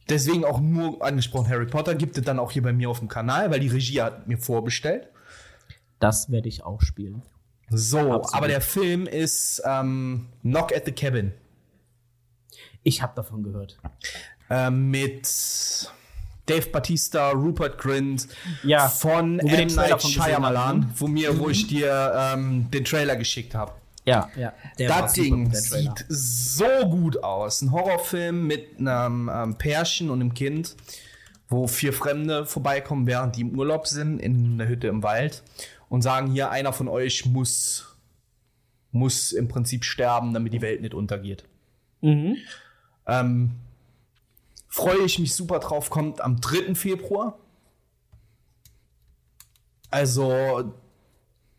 [0.09, 3.07] deswegen auch nur angesprochen Harry Potter, gibt es dann auch hier bei mir auf dem
[3.07, 5.07] Kanal, weil die Regie hat mir vorbestellt.
[5.99, 7.21] Das werde ich auch spielen.
[7.73, 8.33] So, Absolut.
[8.33, 11.31] aber der Film ist ähm, Knock at the Cabin.
[12.83, 13.77] Ich habe davon gehört.
[14.49, 15.25] Ähm, mit
[16.47, 18.27] Dave Batista, Rupert Grint,
[18.63, 19.67] Ja, von M.
[19.73, 20.89] Night Shyamalan, ne?
[20.97, 23.71] wo, mir, wo ich dir ähm, den Trailer geschickt habe.
[24.03, 24.51] Ja, ja.
[24.77, 27.61] Der war Das Ding sieht so gut aus.
[27.61, 30.75] Ein Horrorfilm mit einem ähm, Pärchen und einem Kind,
[31.47, 35.43] wo vier Fremde vorbeikommen, während die im Urlaub sind, in einer Hütte im Wald
[35.91, 37.97] und sagen, hier, einer von euch muss,
[38.93, 41.43] muss im Prinzip sterben, damit die Welt nicht untergeht.
[41.99, 42.37] Mhm.
[43.05, 43.51] Ähm,
[44.69, 46.75] freue ich mich super drauf, kommt am 3.
[46.75, 47.37] Februar.
[49.89, 50.73] Also,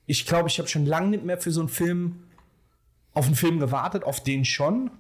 [0.07, 2.24] ich glaube, ich habe schon lange nicht mehr für so einen Film
[3.12, 4.91] auf einen Film gewartet, auf den schon.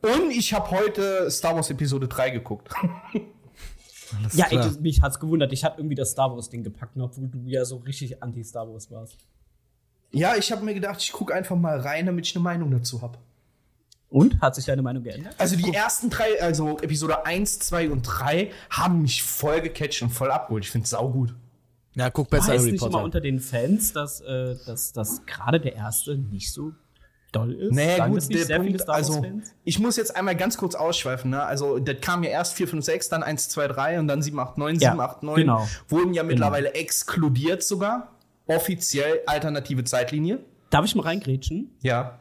[0.00, 2.72] Und ich habe heute Star Wars Episode 3 geguckt.
[4.18, 4.64] Alles Ja, ey, klar.
[4.66, 5.52] das, mich hat's gewundert.
[5.52, 9.16] Ich hatte irgendwie das Star Wars-Ding gepackt, obwohl du ja so richtig anti-Star Wars warst.
[10.12, 13.02] ja, ich habe mir gedacht, ich gucke einfach mal rein, damit ich eine Meinung dazu
[13.02, 13.18] habe.
[14.10, 14.40] Und?
[14.40, 15.34] Hat sich deine Meinung geändert?
[15.38, 20.10] Also die ersten drei, also Episode 1, 2 und 3 haben mich voll gecatcht und
[20.10, 20.64] voll abgeholt.
[20.64, 21.34] Ich finde es saugut.
[21.96, 23.04] Ja, guck besser War Harry nicht immer Potter.
[23.04, 26.72] unter den Fans, dass, äh, dass, dass gerade der erste nicht so
[27.34, 27.74] doll ist?
[27.74, 29.24] Sagen gut, der sehr Punkt, also
[29.64, 31.42] ich muss jetzt einmal ganz kurz ausschweifen, ne?
[31.42, 34.38] Also, das kam ja erst 4, 5, 6, dann 1, 2, 3 und dann 7,
[34.38, 35.36] 8, 9, Ja, 7, 8, 9.
[35.36, 35.68] genau.
[35.88, 38.12] Wurden ja mittlerweile exkludiert sogar.
[38.46, 40.44] Offiziell alternative Zeitlinie.
[40.70, 41.70] Darf ich mal reingrätschen?
[41.82, 42.18] Ja.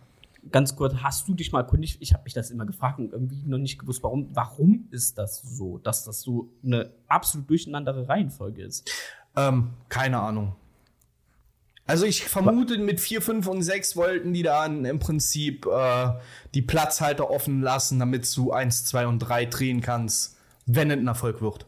[0.52, 3.44] Ganz kurz, hast du dich mal kundig, ich habe mich das immer gefragt und irgendwie
[3.46, 8.62] noch nicht gewusst, warum, warum ist das so, dass das so eine absolut durcheinandere Reihenfolge
[8.64, 8.90] ist?
[9.38, 10.56] Ähm, keine Ahnung.
[11.86, 16.12] Also ich vermute, mit 4, 5 und 6 wollten die dann im Prinzip äh,
[16.54, 21.08] die Platzhalter offen lassen, damit du 1, 2 und 3 drehen kannst, wenn es ein
[21.08, 21.66] Erfolg wird.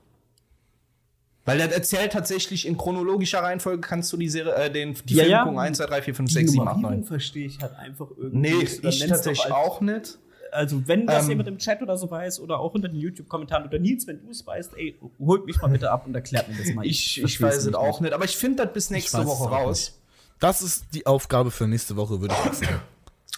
[1.44, 5.24] Weil das erzählt tatsächlich in chronologischer Reihenfolge kannst du die Serie, äh, den, die Ja,
[5.24, 5.44] Filme ja.
[5.44, 7.04] gucken, 1, 2, 3, 4, 5, 6, 7, 8, 9.
[7.04, 8.38] verstehe ich halt einfach irgendwie.
[8.38, 8.84] Nee, nicht.
[8.84, 10.18] Ich doch tatsächlich auch nicht.
[10.52, 13.66] Also, wenn das Ähm, jemand im Chat oder so weiß oder auch unter den YouTube-Kommentaren
[13.68, 16.56] oder Nils, wenn du es weißt, ey, holt mich mal bitte ab und erklärt mir
[16.56, 16.86] das mal.
[16.86, 20.00] Ich, ich versteh's weiß es auch nicht, aber ich finde das bis nächste Woche raus.
[20.40, 22.82] Das ist die Aufgabe für nächste Woche, würde ich sagen.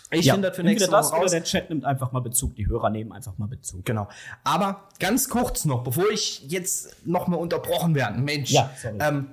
[0.09, 1.31] Ich Ja, finde das für entweder nächste das Woche oder raus.
[1.31, 3.85] der Chat nimmt einfach mal Bezug, die Hörer nehmen einfach mal Bezug.
[3.85, 4.07] Genau.
[4.43, 8.17] Aber ganz kurz noch, bevor ich jetzt noch mal unterbrochen werde.
[8.19, 8.51] Mensch.
[8.51, 8.97] Ja, sorry.
[8.99, 9.27] Ähm,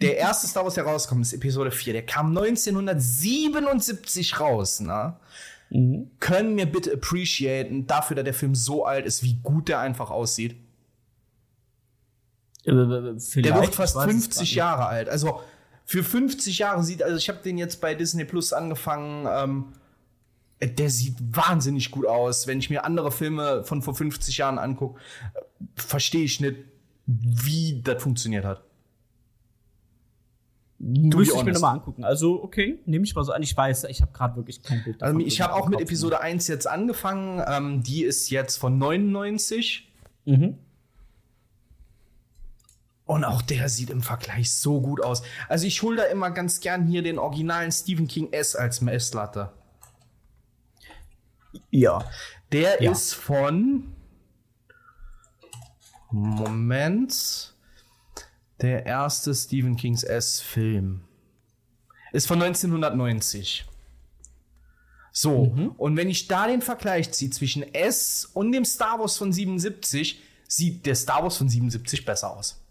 [0.00, 1.92] der erste Star Wars, der rauskommt, ist Episode 4.
[1.92, 4.80] Der kam 1977 raus.
[4.80, 5.16] Ne?
[6.20, 10.10] Können wir bitte appreciaten, dafür, dass der Film so alt ist, wie gut der einfach
[10.10, 10.56] aussieht?
[12.64, 15.08] Äh, Der vielleicht, wird fast ich weiß es 50 grad Jahre alt.
[15.08, 15.40] Also
[15.84, 19.26] für 50 Jahre sieht, also ich habe den jetzt bei Disney Plus angefangen.
[19.28, 19.64] Ähm,
[20.62, 22.46] der sieht wahnsinnig gut aus.
[22.46, 25.00] Wenn ich mir andere Filme von vor 50 Jahren angucke,
[25.74, 26.56] verstehe ich nicht,
[27.06, 28.62] wie das funktioniert hat.
[30.78, 32.04] be Müsste ich mir nochmal angucken.
[32.04, 33.42] Also, okay, nehme ich mal so an.
[33.42, 35.80] Ich weiß, ich habe gerade wirklich kein Bild Also ich habe auch mit.
[35.80, 37.42] Episode 1 jetzt angefangen.
[37.46, 39.92] Ähm, die ist jetzt von 99.
[40.24, 40.58] Mhm.
[43.04, 45.22] Und auch der sieht im Vergleich so gut aus.
[45.48, 49.52] Also ich hole da immer ganz gern hier den originalen Stephen King S als Messlatte.
[51.70, 52.08] Ja.
[52.52, 52.92] Der Ja.
[52.92, 53.92] ist von.
[56.10, 57.54] Moment.
[58.60, 61.02] Der erste Stephen Kings S-Film.
[62.12, 63.66] Ist von 1990.
[65.14, 69.32] So, und wenn ich da den Vergleich ziehe zwischen S und dem Star Wars von
[69.32, 72.61] 77, sieht der Star Wars von 77 besser aus.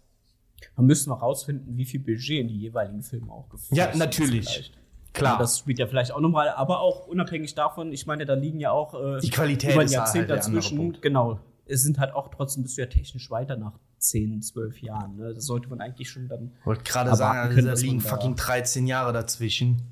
[0.76, 3.98] Man müsste noch rausfinden, wie viel Budget in die jeweiligen Filme auch geflossen Ja, ist
[3.98, 4.48] natürlich.
[4.48, 4.78] vielleicht.
[5.12, 5.34] Klar.
[5.34, 8.60] Ja, das spielt ja vielleicht auch nochmal, aber auch unabhängig davon, ich meine, da liegen
[8.60, 10.98] ja auch äh, Die Qualität über ein halt Jahrzehnt andere dazwischen.
[11.00, 11.38] Genau.
[11.66, 15.16] Es sind halt auch trotzdem bist du ja technisch weiter nach 10, 12 Jahren.
[15.16, 15.34] Ne?
[15.34, 16.52] Das sollte man eigentlich schon dann.
[16.64, 19.82] wollte gerade sagen, können, da liegen fucking 13 Jahre dazwischen.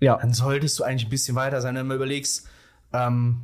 [0.00, 0.16] Ja.
[0.16, 2.48] Dann solltest du eigentlich ein bisschen weiter sein, wenn du mal überlegst,
[2.92, 3.42] ähm,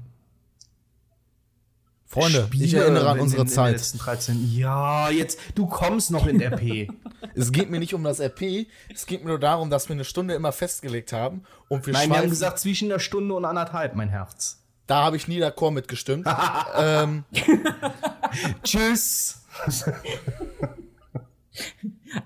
[2.10, 3.72] Freunde, ich Spiele erinnere an in- unsere in, In den Zeit.
[3.74, 4.50] letzten 13.
[4.56, 6.88] Ja, jetzt, du kommst noch in RP.
[7.34, 10.04] Es geht mir nicht um das RP, es geht mir nur darum, dass wir eine
[10.04, 13.94] Stunde immer festgelegt haben und wir Nein, wir haben gesagt zwischen einer Stunde und anderthalb,
[13.94, 14.60] mein Herz.
[14.88, 16.26] da habe ich nie d'accord mitgestimmt.
[16.76, 17.24] ähm,
[18.64, 19.42] Tschüss.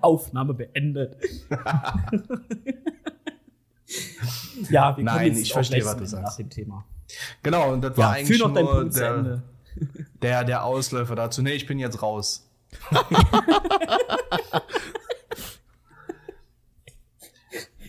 [0.01, 1.17] Aufnahme beendet.
[4.71, 6.25] ja, wir Nein, kommen jetzt ich verstehe, was du sagst.
[6.25, 6.85] nach dem Thema.
[7.43, 9.43] Genau, und das war Ja, eigentlich noch deinen nur Punkt zu der, Ende.
[10.23, 11.43] Der, der Ausläufer dazu.
[11.43, 12.49] Nee, ich bin jetzt raus.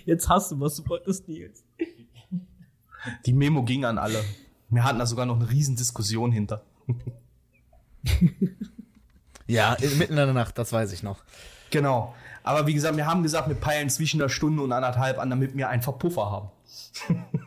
[0.06, 1.64] Jetzt hast du, was du wolltest, Nils.
[3.26, 4.24] Die Memo ging an alle.
[4.70, 6.64] Wir hatten da sogar noch eine riesen Diskussion hinter.
[9.48, 11.24] ja, mitten in der Nacht, das weiß ich noch.
[11.70, 12.16] Genau.
[12.44, 15.56] Aber wie gesagt, wir haben gesagt, wir peilen zwischen einer Stunde und anderthalb an, damit
[15.56, 16.50] wir einfach Puffer haben.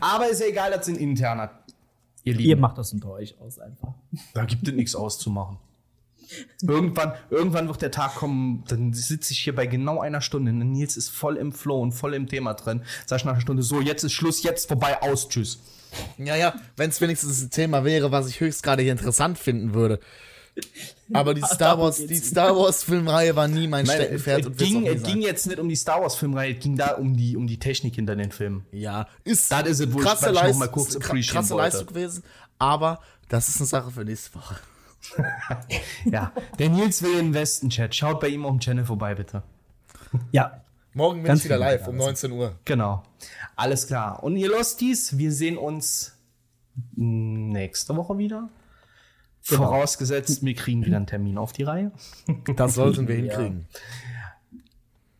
[0.00, 1.59] Aber ist ja egal, das sind interner.
[2.24, 2.48] Ihr Lieben.
[2.48, 3.94] Ihr macht das unter euch aus einfach.
[4.34, 5.58] Da gibt es nichts auszumachen.
[6.62, 10.52] Irgendwann, irgendwann wird der Tag kommen, dann sitze ich hier bei genau einer Stunde.
[10.52, 12.82] und Nils ist voll im Flow und voll im Thema drin.
[13.06, 15.60] Sag ich nach einer Stunde, so, jetzt ist Schluss, jetzt vorbei, aus, tschüss.
[16.18, 19.98] Ja, ja, wenn es wenigstens ein Thema wäre, was ich höchstgradig interessant finden würde.
[21.12, 22.16] Aber die Star Darum Wars, die.
[22.16, 25.76] Star Wars Filmreihe war nie mein Steckenpferd es ging, es ging jetzt nicht um die
[25.76, 28.66] Star Wars Filmreihe, es ging da um die, um die Technik hinter den Filmen.
[28.72, 31.54] Ja, ist Das ist es, wo ich- krasse, ich Leist mal kurz krasse.
[31.54, 32.22] Leistung gewesen,
[32.58, 34.56] aber das ist eine Sache für nächste Woche.
[36.04, 37.94] Ja, der Nils will in den Westen, Chat.
[37.94, 39.42] Schaut bei ihm auf dem Channel vorbei, bitte.
[40.30, 40.62] Ja.
[40.92, 42.06] Morgen bin ich wieder live um also.
[42.06, 42.56] 19 Uhr.
[42.64, 43.02] Genau.
[43.56, 44.22] Alles klar.
[44.22, 46.16] Und ihr Losties, wir sehen uns
[46.96, 48.48] nächste Woche wieder.
[49.48, 49.64] Genau.
[49.64, 51.92] Vorausgesetzt, wir kriegen wieder einen Termin auf die Reihe.
[52.56, 53.36] Das sollten wir Ja.
[53.36, 53.66] hinkriegen.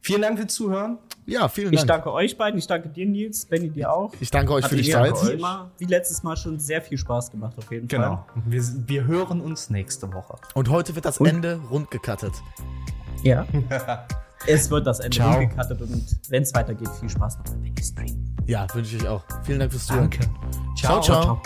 [0.03, 0.99] Vielen Dank fürs Zuhören.
[1.27, 1.89] Ja, vielen Ich Dank.
[1.89, 4.12] danke euch beiden, ich danke dir, Nils, Benny dir auch.
[4.18, 5.12] Ich danke euch Hat für die Zeit.
[5.25, 8.25] wie immer, wie letztes Mal schon sehr viel Spaß gemacht, auf jeden Genau.
[8.47, 10.37] Wir, wir hören uns nächste Woche.
[10.55, 12.33] Und heute wird das Ende rund gecuttet.
[12.35, 13.25] Fall.
[13.25, 13.47] Ja.
[14.47, 15.33] es wird das Ende Ciao.
[15.35, 18.35] rumgekattet und wenn es weitergeht, viel Spaß noch beim Benny Stream.
[18.47, 19.23] Ja, wünsche ich euch auch.
[19.45, 20.11] Vielen Dank fürs Zuhören.
[20.11, 20.27] Danke.
[20.77, 21.01] ciao.
[21.03, 21.23] ciao.
[21.23, 21.43] ciao.